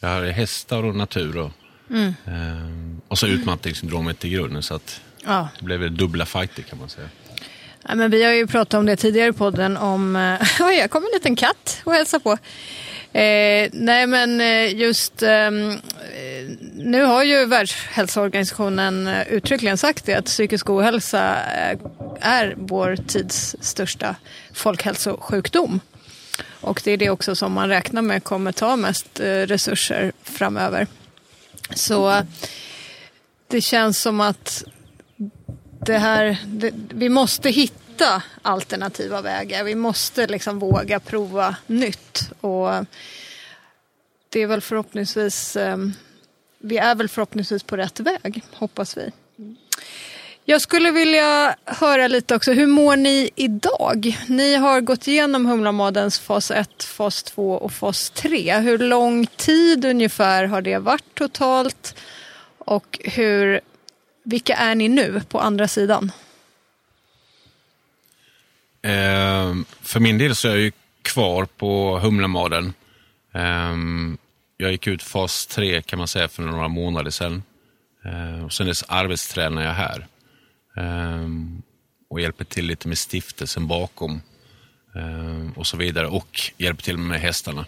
Jag 0.00 0.08
har 0.08 0.26
hästar 0.26 0.84
och 0.84 0.96
natur 0.96 1.38
och, 1.38 1.52
mm. 1.90 2.14
eh, 2.26 2.98
och 3.08 3.18
så 3.18 3.26
utmattningssyndromet 3.26 4.24
i 4.24 4.28
grunden. 4.28 4.62
Så 4.62 4.74
att 4.74 5.00
Ja. 5.24 5.48
Det 5.58 5.64
blev 5.64 5.92
dubbla 5.92 6.26
fighter 6.26 6.62
kan 6.62 6.78
man 6.78 6.88
säga. 6.88 7.08
Ja, 7.88 7.94
men 7.94 8.10
vi 8.10 8.24
har 8.24 8.32
ju 8.32 8.46
pratat 8.46 8.74
om 8.74 8.86
det 8.86 8.96
tidigare 8.96 9.28
i 9.28 9.32
podden 9.32 9.76
om, 9.76 10.16
eh, 10.16 10.40
oj, 10.60 10.74
jag 10.74 10.90
kom 10.90 11.04
en 11.04 11.10
liten 11.14 11.36
katt 11.36 11.80
och 11.84 11.92
hälsa 11.92 12.20
på. 12.20 12.38
Eh, 13.12 13.70
nej 13.72 14.06
men 14.06 14.40
eh, 14.40 14.76
just 14.76 15.22
eh, 15.22 15.50
nu 16.74 17.02
har 17.02 17.22
ju 17.22 17.44
Världshälsoorganisationen 17.44 19.06
eh, 19.06 19.28
uttryckligen 19.28 19.78
sagt 19.78 20.04
det 20.04 20.14
att 20.14 20.24
psykisk 20.24 20.70
ohälsa 20.70 21.20
är 22.20 22.54
vår 22.58 22.96
tids 22.96 23.56
största 23.60 24.16
folkhälsosjukdom. 24.52 25.80
Och 26.60 26.80
det 26.84 26.92
är 26.92 26.96
det 26.96 27.10
också 27.10 27.34
som 27.34 27.52
man 27.52 27.68
räknar 27.68 28.02
med 28.02 28.24
kommer 28.24 28.52
ta 28.52 28.76
mest 28.76 29.20
resurser 29.20 30.12
framöver. 30.22 30.86
Så 31.74 32.22
det 33.48 33.60
känns 33.60 34.00
som 34.00 34.20
att 34.20 34.64
det 35.80 35.98
här, 35.98 36.38
det, 36.46 36.72
vi 36.74 37.08
måste 37.08 37.50
hitta 37.50 38.22
alternativa 38.42 39.20
vägar. 39.20 39.64
Vi 39.64 39.74
måste 39.74 40.26
liksom 40.26 40.58
våga 40.58 41.00
prova 41.00 41.56
nytt. 41.66 42.30
Och 42.40 42.70
det 44.28 44.42
är 44.42 44.46
väl 44.46 44.60
förhoppningsvis, 44.60 45.56
ehm, 45.56 45.92
vi 46.58 46.78
är 46.78 46.94
väl 46.94 47.08
förhoppningsvis 47.08 47.62
på 47.62 47.76
rätt 47.76 48.00
väg, 48.00 48.42
hoppas 48.52 48.96
vi. 48.96 49.12
Jag 50.44 50.60
skulle 50.60 50.90
vilja 50.90 51.56
höra 51.64 52.08
lite 52.08 52.34
också, 52.34 52.52
hur 52.52 52.66
mår 52.66 52.96
ni 52.96 53.30
idag? 53.34 54.18
Ni 54.26 54.54
har 54.54 54.80
gått 54.80 55.08
igenom 55.08 55.46
Humlamadens 55.46 56.18
fas 56.18 56.50
1, 56.50 56.84
fas 56.84 57.22
2 57.22 57.52
och 57.52 57.72
fas 57.72 58.10
3. 58.10 58.58
Hur 58.58 58.78
lång 58.78 59.26
tid 59.26 59.84
ungefär 59.84 60.44
har 60.44 60.62
det 60.62 60.78
varit 60.78 61.14
totalt? 61.14 61.94
Och 62.58 63.00
hur, 63.04 63.60
vilka 64.28 64.54
är 64.54 64.74
ni 64.74 64.88
nu 64.88 65.20
på 65.28 65.40
andra 65.40 65.68
sidan? 65.68 66.12
Eh, 68.82 69.54
för 69.80 70.00
min 70.00 70.18
del 70.18 70.34
så 70.34 70.48
är 70.48 70.52
jag 70.52 70.60
ju 70.60 70.72
kvar 71.02 71.44
på 71.44 71.98
Humlemaden. 71.98 72.72
Eh, 73.34 73.76
jag 74.56 74.72
gick 74.72 74.86
ut 74.86 75.02
fas 75.02 75.46
3 75.46 75.82
kan 75.82 75.98
man 75.98 76.08
säga 76.08 76.28
för 76.28 76.42
några 76.42 76.68
månader 76.68 77.10
sedan. 77.10 77.42
Eh, 78.04 78.44
och 78.44 78.52
sen 78.52 78.66
dess 78.66 78.84
arbetstränar 78.88 79.62
jag 79.62 79.72
här. 79.72 80.06
Ehm, 80.76 81.62
och 82.10 82.20
hjälper 82.20 82.44
till 82.44 82.66
lite 82.66 82.88
med 82.88 82.98
stiftelsen 82.98 83.66
bakom 83.66 84.20
ehm, 84.94 85.52
och 85.52 85.66
så 85.66 85.76
vidare. 85.76 86.06
Och 86.06 86.40
hjälper 86.56 86.82
till 86.82 86.98
med 86.98 87.20
hästarna. 87.20 87.66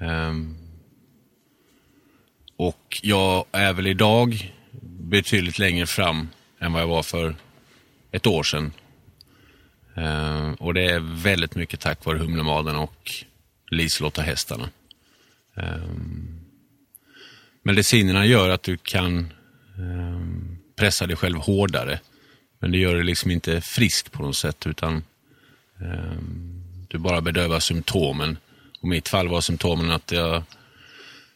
Ehm, 0.00 0.56
och 2.56 3.00
jag 3.02 3.44
är 3.52 3.72
väl 3.72 3.86
idag 3.86 4.52
betydligt 5.10 5.58
längre 5.58 5.86
fram 5.86 6.28
än 6.60 6.72
vad 6.72 6.82
jag 6.82 6.86
var 6.88 7.02
för 7.02 7.36
ett 8.10 8.26
år 8.26 8.42
sedan. 8.42 8.72
Eh, 9.94 10.50
och 10.50 10.74
det 10.74 10.90
är 10.90 11.22
väldigt 11.22 11.54
mycket 11.54 11.80
tack 11.80 12.04
vare 12.04 12.18
Humlemaden 12.18 12.76
och 12.76 13.12
Liselotta 13.70 14.22
hästarna. 14.22 14.68
Eh, 15.56 15.94
medicinerna 17.62 18.26
gör 18.26 18.48
att 18.48 18.62
du 18.62 18.76
kan 18.76 19.18
eh, 19.78 20.20
pressa 20.76 21.06
dig 21.06 21.16
själv 21.16 21.38
hårdare 21.38 22.00
men 22.60 22.72
det 22.72 22.78
gör 22.78 22.94
dig 22.94 23.04
liksom 23.04 23.30
inte 23.30 23.60
frisk 23.60 24.12
på 24.12 24.22
något 24.22 24.36
sätt, 24.36 24.66
utan 24.66 25.04
eh, 25.80 26.18
du 26.88 26.98
bara 26.98 27.20
bedövar 27.20 27.60
symptomen. 27.60 28.38
Och 28.80 28.86
I 28.86 28.90
mitt 28.90 29.08
fall 29.08 29.28
var 29.28 29.40
symptomen 29.40 29.90
att 29.90 30.12
jag 30.12 30.42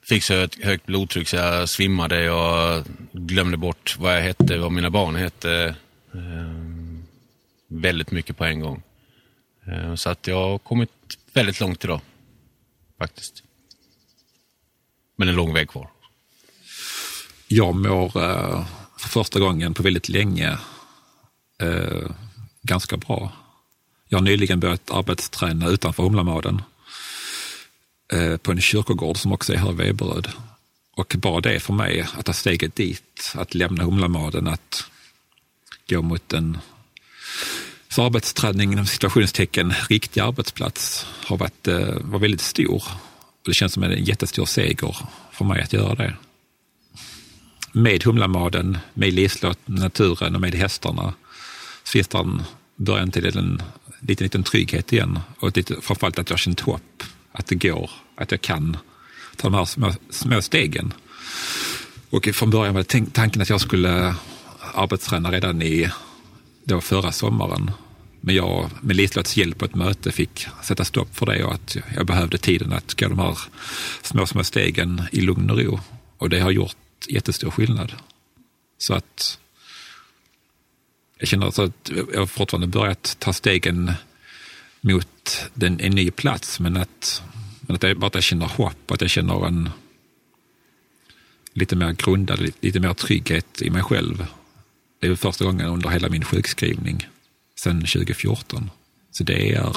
fick 0.08 0.24
så 0.24 0.34
ett 0.34 0.64
högt 0.64 0.86
blodtryck 0.86 1.28
så 1.28 1.36
jag 1.36 1.68
svimmade. 1.68 2.22
Jag 2.22 2.84
glömde 3.12 3.56
bort 3.56 3.96
vad 3.98 4.16
jag 4.16 4.22
hette, 4.22 4.58
vad 4.58 4.72
mina 4.72 4.90
barn 4.90 5.16
hette. 5.16 5.76
Eh, 6.14 6.64
väldigt 7.68 8.10
mycket 8.10 8.36
på 8.36 8.44
en 8.44 8.60
gång. 8.60 8.82
Eh, 9.66 9.94
så 9.94 10.10
att 10.10 10.26
jag 10.26 10.36
har 10.36 10.58
kommit 10.58 10.90
väldigt 11.32 11.60
långt 11.60 11.84
idag, 11.84 12.00
faktiskt. 12.98 13.42
Men 15.16 15.28
en 15.28 15.34
lång 15.34 15.54
väg 15.54 15.68
kvar. 15.70 15.90
Jag 17.48 17.74
mår 17.74 18.04
eh, 18.04 18.66
för 18.98 19.08
första 19.08 19.40
gången 19.40 19.74
på 19.74 19.82
väldigt 19.82 20.08
länge 20.08 20.58
eh, 21.60 22.10
ganska 22.62 22.96
bra. 22.96 23.32
Jag 24.08 24.18
har 24.18 24.24
nyligen 24.24 24.60
börjat 24.60 24.90
arbetsträna 24.90 25.68
utanför 25.68 26.02
Humlamaden 26.02 26.62
Eh, 28.12 28.36
på 28.36 28.52
en 28.52 28.60
kyrkogård 28.60 29.16
som 29.16 29.32
också 29.32 29.52
är 29.52 29.56
här 29.56 29.70
i 29.70 29.74
Veberöd. 29.74 30.28
Och 30.96 31.14
bara 31.18 31.40
det 31.40 31.60
för 31.60 31.72
mig, 31.72 32.06
att 32.16 32.26
ta 32.26 32.32
steget 32.32 32.74
dit, 32.74 33.32
att 33.34 33.54
lämna 33.54 33.84
Humlamaden, 33.84 34.48
att 34.48 34.84
gå 35.88 36.02
mot 36.02 36.32
en 36.32 36.58
för 37.88 38.06
arbetsträning 38.06 38.72
inom 38.72 38.86
situationstecken 38.86 39.74
riktig 39.88 40.20
arbetsplats 40.20 41.06
har 41.26 41.36
varit 41.36 41.68
eh, 41.68 41.94
var 42.00 42.18
väldigt 42.18 42.40
stor. 42.40 42.82
Och 43.42 43.48
det 43.48 43.54
känns 43.54 43.72
som 43.72 43.82
en 43.82 44.04
jättestor 44.04 44.44
seger 44.44 44.96
för 45.32 45.44
mig 45.44 45.62
att 45.62 45.72
göra 45.72 45.94
det. 45.94 46.16
Med 47.72 48.04
Humlamaden, 48.04 48.78
med 48.94 49.12
Lislott, 49.12 49.58
naturen 49.64 50.34
och 50.34 50.40
med 50.40 50.54
hästarna 50.54 51.14
så 51.84 51.90
finns 51.90 52.08
det 52.08 52.18
en 52.18 52.42
början 52.76 53.10
till 53.10 53.26
en 53.26 53.62
liten, 54.00 54.24
liten 54.24 54.42
trygghet 54.42 54.92
igen. 54.92 55.20
Och 55.38 55.56
lite, 55.56 55.80
framförallt 55.80 56.18
att 56.18 56.30
jag 56.30 56.34
har 56.34 56.38
känt 56.38 56.60
hopp, 56.60 57.02
att 57.34 57.46
det 57.46 57.54
går, 57.54 57.90
att 58.14 58.30
jag 58.30 58.40
kan 58.40 58.76
ta 59.36 59.48
de 59.48 59.54
här 59.54 59.64
små, 59.64 59.92
små 60.10 60.42
stegen. 60.42 60.92
Och 62.10 62.28
från 62.32 62.50
början 62.50 62.74
var 62.74 62.84
det 62.88 63.12
tanken 63.12 63.42
att 63.42 63.50
jag 63.50 63.60
skulle 63.60 64.14
arbetsträna 64.74 65.30
redan 65.30 65.62
i 65.62 65.90
då 66.64 66.80
förra 66.80 67.12
sommaren. 67.12 67.70
Men 68.20 68.34
jag 68.34 68.70
med 68.80 68.96
Liselotts 68.96 69.36
hjälp 69.36 69.58
på 69.58 69.64
ett 69.64 69.74
möte 69.74 70.12
fick 70.12 70.46
sätta 70.62 70.84
stopp 70.84 71.16
för 71.16 71.26
det 71.26 71.44
och 71.44 71.54
att 71.54 71.76
jag 71.96 72.06
behövde 72.06 72.38
tiden 72.38 72.72
att 72.72 73.00
gå 73.00 73.08
de 73.08 73.18
här 73.18 73.38
små, 74.02 74.26
små 74.26 74.44
stegen 74.44 75.02
i 75.12 75.20
lugn 75.20 75.50
och 75.50 75.58
ro. 75.58 75.80
Och 76.18 76.30
det 76.30 76.40
har 76.40 76.50
gjort 76.50 76.76
jättestor 77.08 77.50
skillnad. 77.50 77.92
Så 78.78 78.94
att 78.94 79.38
jag 81.18 81.28
känner 81.28 81.46
alltså 81.46 81.62
att 81.62 81.90
jag 82.14 82.30
fortfarande 82.30 82.66
börjat 82.66 83.16
ta 83.18 83.32
stegen 83.32 83.92
mot 84.80 85.08
den, 85.54 85.80
en 85.80 85.92
ny 85.92 86.10
plats, 86.10 86.60
men 86.60 86.76
att, 86.76 87.22
men 87.60 87.76
att 87.76 87.82
jag 87.82 87.98
bara 87.98 88.06
att 88.06 88.14
jag 88.14 88.24
känner 88.24 88.46
hopp, 88.46 88.90
att 88.90 89.00
jag 89.00 89.10
känner 89.10 89.46
en 89.46 89.70
lite 91.52 91.76
mer 91.76 91.92
grundad, 91.92 92.50
lite 92.60 92.80
mer 92.80 92.94
trygghet 92.94 93.62
i 93.62 93.70
mig 93.70 93.82
själv. 93.82 94.26
Det 95.00 95.06
är 95.06 95.14
första 95.14 95.44
gången 95.44 95.66
under 95.66 95.88
hela 95.88 96.08
min 96.08 96.24
sjukskrivning 96.24 97.08
sedan 97.56 97.80
2014. 97.80 98.70
Så 99.10 99.24
det 99.24 99.52
är, 99.54 99.76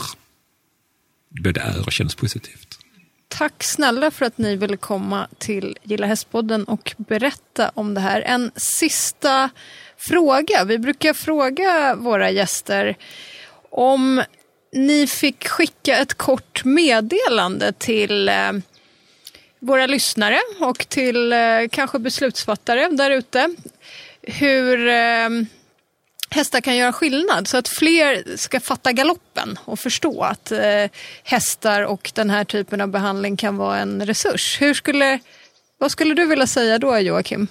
både 1.29 1.61
är 1.61 1.85
och 1.85 1.91
känns 1.91 2.15
positivt. 2.15 2.79
Tack 3.27 3.63
snälla 3.63 4.11
för 4.11 4.25
att 4.25 4.37
ni 4.37 4.55
ville 4.55 4.77
komma 4.77 5.27
till 5.37 5.77
Gilla 5.83 6.07
Hästpodden 6.07 6.63
och 6.63 6.95
berätta 6.97 7.71
om 7.73 7.93
det 7.93 8.01
här. 8.01 8.21
En 8.21 8.51
sista 8.55 9.49
fråga. 9.97 10.63
Vi 10.63 10.77
brukar 10.77 11.13
fråga 11.13 11.95
våra 11.95 12.31
gäster 12.31 12.97
om 13.69 14.23
ni 14.73 15.07
fick 15.07 15.47
skicka 15.47 15.97
ett 15.97 16.13
kort 16.13 16.63
meddelande 16.65 17.71
till 17.71 18.29
eh, 18.29 18.51
våra 19.59 19.85
lyssnare 19.87 20.39
och 20.59 20.89
till 20.89 21.33
eh, 21.33 21.39
kanske 21.71 21.99
beslutsfattare 21.99 22.89
där 22.91 23.11
ute. 23.11 23.55
Hur 24.21 24.87
eh, 24.87 25.29
hästar 26.29 26.61
kan 26.61 26.75
göra 26.75 26.93
skillnad 26.93 27.47
så 27.47 27.57
att 27.57 27.67
fler 27.67 28.37
ska 28.37 28.59
fatta 28.59 28.91
galoppen 28.91 29.59
och 29.65 29.79
förstå 29.79 30.23
att 30.23 30.51
eh, 30.51 30.85
hästar 31.23 31.81
och 31.81 32.11
den 32.15 32.29
här 32.29 32.43
typen 32.43 32.81
av 32.81 32.87
behandling 32.87 33.37
kan 33.37 33.57
vara 33.57 33.79
en 33.79 34.05
resurs. 34.05 34.61
Hur 34.61 34.73
skulle, 34.73 35.19
vad 35.77 35.91
skulle 35.91 36.13
du 36.13 36.25
vilja 36.25 36.47
säga 36.47 36.79
då 36.79 36.99
Joakim? 36.99 37.47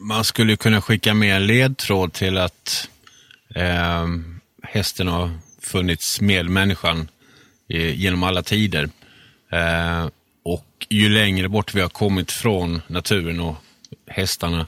Man 0.00 0.24
skulle 0.24 0.56
kunna 0.56 0.82
skicka 0.82 1.14
med 1.14 1.36
en 1.36 1.46
ledtråd 1.46 2.12
till 2.12 2.38
att 2.38 2.88
eh, 3.54 4.06
hästen 4.62 5.08
har 5.08 5.30
funnits 5.66 6.20
med 6.20 6.50
människan 6.50 7.08
genom 7.68 8.22
alla 8.22 8.42
tider. 8.42 8.88
Eh, 9.52 10.08
och 10.44 10.86
ju 10.88 11.08
längre 11.08 11.48
bort 11.48 11.74
vi 11.74 11.80
har 11.80 11.88
kommit 11.88 12.32
från 12.32 12.82
naturen 12.86 13.40
och 13.40 13.56
hästarna, 14.06 14.66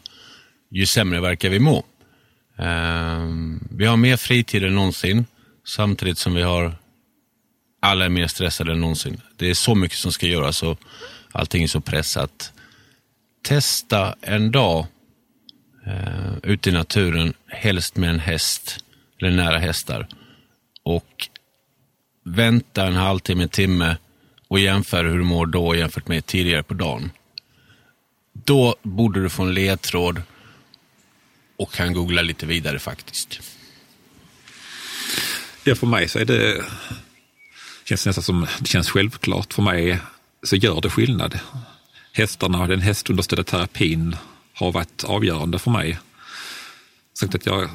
ju 0.71 0.87
sämre 0.87 1.21
verkar 1.21 1.49
vi 1.49 1.59
må. 1.59 1.85
Eh, 2.59 3.27
vi 3.71 3.87
har 3.87 3.97
mer 3.97 4.17
fritid 4.17 4.65
än 4.65 4.75
någonsin, 4.75 5.27
samtidigt 5.65 6.19
som 6.19 6.35
vi 6.35 6.43
har 6.43 6.75
alla 7.81 8.05
är 8.05 8.09
mer 8.09 8.27
stressade 8.27 8.73
än 8.73 8.81
någonsin. 8.81 9.21
Det 9.37 9.51
är 9.51 9.55
så 9.55 9.75
mycket 9.75 9.99
som 9.99 10.13
ska 10.13 10.27
göras 10.27 10.63
och 10.63 10.79
allting 11.33 11.63
är 11.63 11.67
så 11.67 11.81
pressat. 11.81 12.53
Testa 13.43 14.15
en 14.21 14.51
dag 14.51 14.87
eh, 15.87 16.39
ute 16.43 16.71
i 16.71 16.73
naturen, 16.73 17.35
helst 17.47 17.97
med 17.97 18.11
en 18.11 18.19
häst 18.19 18.85
eller 19.21 19.31
nära 19.31 19.59
hästar. 19.59 20.09
Och 20.89 21.29
vänta 22.25 22.87
en 22.87 22.95
halvtimme, 22.95 23.43
en 23.43 23.49
timme 23.49 23.97
och 24.49 24.61
jämför 24.61 25.05
hur 25.05 25.19
du 25.19 25.25
mår 25.25 25.47
då 25.47 25.75
jämfört 25.77 26.09
med 26.09 26.27
tidigare 26.27 26.63
på 26.63 26.75
dagen. 26.75 27.11
Då 28.33 28.77
borde 28.83 29.23
du 29.23 29.31
få 29.31 29.43
en 29.43 29.55
ledtråd 29.55 30.23
och 31.57 31.73
kan 31.73 31.93
googla 31.93 32.23
lite 32.23 32.47
vidare 32.47 32.79
faktiskt. 32.79 33.41
Ja, 35.65 35.75
för 35.75 35.87
mig 35.87 36.09
så 36.09 36.19
är 36.19 36.25
det, 36.25 36.65
känns 37.85 38.07
nästan 38.07 38.25
som 38.25 38.47
det 38.61 38.67
känns 38.67 38.91
självklart. 38.91 39.53
För 39.55 39.63
mig 39.63 39.99
så 40.43 40.57
gör 40.57 40.81
det 40.81 40.91
skillnad. 40.91 41.39
Hästarna, 42.13 42.67
den 42.67 42.81
hästunderstödda 42.81 43.45
terapin 43.45 44.17
har 44.55 44.73
varit 44.73 45.05
avgörande 45.05 45.59
för 45.59 45.71
mig. 45.71 45.99
Sagt 47.21 47.35
att 47.35 47.47
jag 47.47 47.71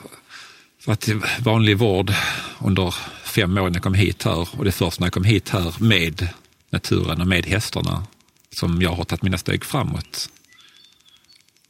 varit 0.86 1.08
i 1.08 1.22
vanlig 1.39 1.78
vård 1.78 2.13
under 2.60 2.96
fem 3.24 3.58
år 3.58 3.69
när 3.69 3.76
jag 3.76 3.84
kom 3.84 3.93
hit 3.93 4.24
här 4.24 4.48
och 4.58 4.63
det 4.63 4.69
är 4.69 4.72
först 4.72 5.00
när 5.00 5.06
jag 5.06 5.13
kom 5.13 5.24
hit 5.24 5.50
här 5.50 5.76
med 5.80 6.28
naturen 6.69 7.22
och 7.22 7.28
med 7.28 7.46
hästarna 7.46 8.04
som 8.52 8.82
jag 8.82 8.91
har 8.91 9.04
tagit 9.04 9.24
mina 9.24 9.38
steg 9.38 9.65
framåt. 9.65 10.30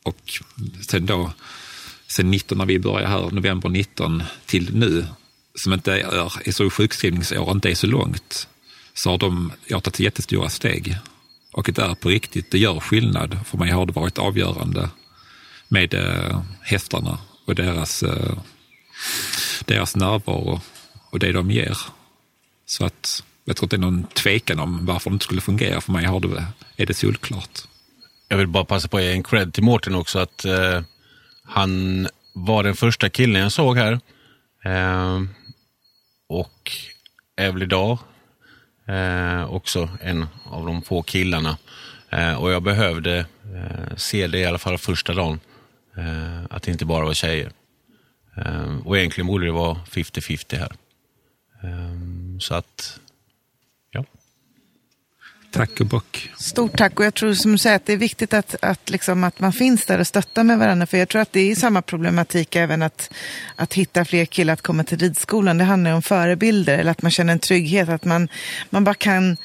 Och 0.03 0.33
sen 0.87 1.05
då, 1.05 1.31
sen 2.07 2.31
19 2.31 2.57
när 2.57 2.65
vi 2.65 2.79
började 2.79 3.07
här, 3.07 3.31
november 3.31 3.69
19 3.69 4.23
till 4.45 4.75
nu, 4.75 5.05
som 5.55 5.73
inte 5.73 5.93
är, 5.93 6.47
är 6.47 6.51
så 6.51 6.69
sjukskrivningsår 6.69 7.51
inte 7.51 7.71
är 7.71 7.75
så 7.75 7.87
långt, 7.87 8.47
så 8.93 9.09
har 9.09 9.17
de, 9.17 9.51
jag 9.67 9.77
har 9.77 9.81
tagit 9.81 9.99
jättestora 9.99 10.49
steg. 10.49 10.97
Och 11.51 11.69
det 11.73 11.81
är 11.81 11.95
på 11.95 12.09
riktigt, 12.09 12.51
det 12.51 12.57
gör 12.57 12.79
skillnad. 12.79 13.39
För 13.45 13.57
mig 13.57 13.71
har 13.71 13.85
det 13.85 13.93
varit 13.93 14.19
avgörande 14.19 14.89
med 15.67 15.93
eh, 15.93 16.41
hästarna 16.61 17.17
och 17.45 17.55
deras, 17.55 18.03
eh, 18.03 18.37
deras 19.65 19.95
närvaro 19.95 20.61
och 21.11 21.19
det 21.19 21.31
de 21.31 21.51
ger. 21.51 21.77
Så 22.65 22.85
att 22.85 23.23
jag 23.45 23.55
tror 23.55 23.65
inte 23.65 23.77
det 23.77 23.79
är 23.79 23.91
någon 23.91 24.03
tvekan 24.03 24.59
om 24.59 24.85
varför 24.85 25.09
det 25.09 25.13
inte 25.13 25.25
skulle 25.25 25.41
fungera. 25.41 25.81
För 25.81 25.91
mig 25.91 26.05
har 26.05 26.19
det, 26.19 26.45
är 26.77 26.85
det 26.85 26.93
solklart. 26.93 27.59
Jag 28.27 28.37
vill 28.37 28.47
bara 28.47 28.65
passa 28.65 28.87
på 28.87 28.97
att 28.97 29.03
ge 29.03 29.11
en 29.11 29.23
cred 29.23 29.53
till 29.53 29.63
Mårten 29.63 29.95
också. 29.95 30.19
att 30.19 30.45
eh, 30.45 30.81
Han 31.43 32.07
var 32.33 32.63
den 32.63 32.75
första 32.75 33.09
killen 33.09 33.41
jag 33.41 33.51
såg 33.51 33.77
här. 33.77 33.99
Eh, 34.65 35.21
och 36.29 36.71
är 37.35 37.51
väl 37.51 37.63
idag 37.63 37.97
eh, 38.87 39.53
också 39.53 39.89
en 40.01 40.27
av 40.45 40.65
de 40.65 40.81
få 40.81 41.01
killarna. 41.01 41.57
Eh, 42.09 42.33
och 42.35 42.51
jag 42.51 42.63
behövde 42.63 43.17
eh, 43.55 43.95
se 43.97 44.27
det 44.27 44.39
i 44.39 44.45
alla 44.45 44.57
fall 44.57 44.77
första 44.77 45.13
dagen. 45.13 45.39
Eh, 45.97 46.45
att 46.49 46.63
det 46.63 46.71
inte 46.71 46.85
bara 46.85 47.05
var 47.05 47.13
tjejer 47.13 47.51
och 48.85 48.97
egentligen 48.97 49.27
borde 49.27 49.45
det 49.45 49.51
vara 49.51 49.75
50-50 49.75 50.57
här. 50.57 50.71
så 52.39 52.53
att 52.55 52.99
Tack 55.53 55.79
och 55.79 55.85
bock. 55.85 56.31
Stort 56.37 56.77
tack 56.77 56.99
och 56.99 57.05
jag 57.05 57.13
tror 57.13 57.33
som 57.33 57.51
du 57.51 57.57
säger 57.57 57.75
att 57.75 57.85
det 57.85 57.93
är 57.93 57.97
viktigt 57.97 58.33
att, 58.33 58.55
att, 58.61 58.89
liksom, 58.89 59.23
att 59.23 59.39
man 59.39 59.53
finns 59.53 59.85
där 59.85 59.99
och 59.99 60.07
stöttar 60.07 60.43
med 60.43 60.59
varandra. 60.59 60.85
För 60.85 60.97
jag 60.97 61.09
tror 61.09 61.21
att 61.21 61.33
det 61.33 61.51
är 61.51 61.55
samma 61.55 61.81
problematik 61.81 62.55
även 62.55 62.81
att, 62.81 63.13
att 63.55 63.73
hitta 63.73 64.05
fler 64.05 64.25
killar 64.25 64.53
att 64.53 64.61
komma 64.61 64.83
till 64.83 64.97
ridskolan. 64.97 65.57
Det 65.57 65.63
handlar 65.63 65.93
om 65.93 66.01
förebilder 66.01 66.77
eller 66.77 66.91
att 66.91 67.01
man 67.01 67.11
känner 67.11 67.33
en 67.33 67.39
trygghet. 67.39 67.89
Att 67.89 68.05
man, 68.05 68.27
man 68.69 68.83
bara 68.83 68.95
kan 68.95 69.37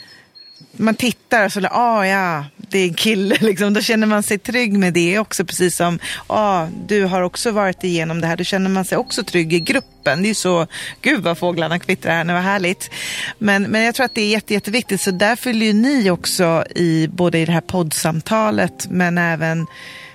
man 0.79 0.95
tittar 0.95 1.45
och 1.45 1.53
så, 1.53 1.61
ah, 1.71 2.07
ja, 2.07 2.45
det 2.57 2.79
är 2.79 2.89
en 2.89 2.95
kille, 2.95 3.37
liksom. 3.41 3.75
då 3.75 3.81
känner 3.81 4.07
man 4.07 4.23
sig 4.23 4.39
trygg 4.39 4.73
med 4.73 4.93
det 4.95 5.19
också. 5.19 5.45
Precis 5.45 5.77
som, 5.77 5.99
ah, 6.27 6.67
du 6.87 7.05
har 7.05 7.23
också 7.23 7.51
varit 7.51 7.85
igenom 7.85 8.21
det 8.21 8.27
här, 8.27 8.37
då 8.37 8.45
känner 8.45 8.71
man 8.71 8.85
sig 8.85 8.99
också 8.99 9.25
trygg 9.25 9.53
i 9.53 9.61
gruppen. 9.61 10.23
Det 10.23 10.27
är 10.27 10.29
ju 10.29 10.35
så, 10.35 10.67
gud 11.03 11.23
vad 11.23 11.39
fåglarna 11.39 11.79
kvittrar 11.79 12.13
här 12.13 12.25
nu, 12.25 12.33
vad 12.33 12.43
härligt. 12.43 12.91
Men, 13.39 13.63
men 13.63 13.83
jag 13.83 13.95
tror 13.95 14.05
att 14.05 14.15
det 14.15 14.21
är 14.21 14.29
jätte, 14.29 14.55
jätteviktigt, 14.55 15.01
så 15.01 15.11
där 15.11 15.37
fyller 15.37 15.67
ju 15.67 15.73
ni 15.73 16.11
också 16.11 16.65
i, 16.75 17.09
både 17.09 17.39
i 17.39 17.45
det 17.45 17.53
här 17.53 17.61
poddsamtalet, 17.61 18.87
men 18.91 19.19
även 19.19 19.67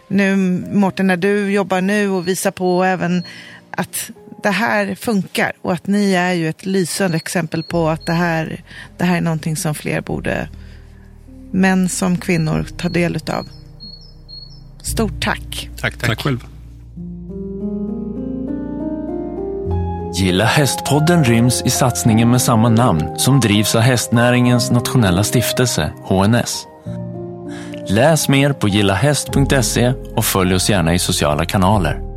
nu, 0.08 0.36
Mårten, 0.74 1.08
när 1.08 1.18
du 1.18 1.52
jobbar 1.52 1.82
nu 1.82 2.10
och 2.10 2.28
visar 2.28 2.52
på 2.52 2.84
även 2.84 3.24
att 3.72 4.10
det 4.44 4.50
här 4.50 4.96
funkar 4.96 5.52
och 5.62 5.74
att 5.74 5.88
ni 5.88 6.14
är 6.14 6.34
ju 6.34 6.50
ett 6.50 6.66
lysande 6.66 7.18
exempel 7.18 7.64
på 7.64 7.90
att 7.90 8.06
det 8.06 8.14
här, 8.14 8.64
det 8.98 9.06
här 9.06 9.18
är 9.18 9.22
någonting 9.22 9.56
som 9.56 9.76
fler 9.76 10.02
borde, 10.02 10.50
män 11.52 11.90
som 11.90 12.18
kvinnor, 12.18 12.68
ta 12.78 12.90
del 12.90 13.16
utav. 13.16 13.48
Stort 14.82 15.24
tack. 15.24 15.70
Tack, 15.82 15.98
tack. 15.98 16.10
tack 16.10 16.22
själv. 16.22 16.46
Gilla 20.16 20.46
hästpodden 20.46 21.24
ryms 21.24 21.62
i 21.66 21.70
satsningen 21.70 22.32
med 22.32 22.42
samma 22.42 22.70
namn 22.70 23.20
som 23.20 23.40
drivs 23.40 23.76
av 23.76 23.82
hästnäringens 23.82 24.72
nationella 24.72 25.24
stiftelse, 25.24 25.94
HNS. 26.06 26.68
Läs 27.88 28.30
mer 28.30 28.54
på 28.54 28.68
gillahäst.se 28.68 29.94
och 30.16 30.26
följ 30.26 30.56
oss 30.56 30.70
gärna 30.70 30.94
i 30.94 31.00
sociala 31.00 31.46
kanaler. 31.46 32.13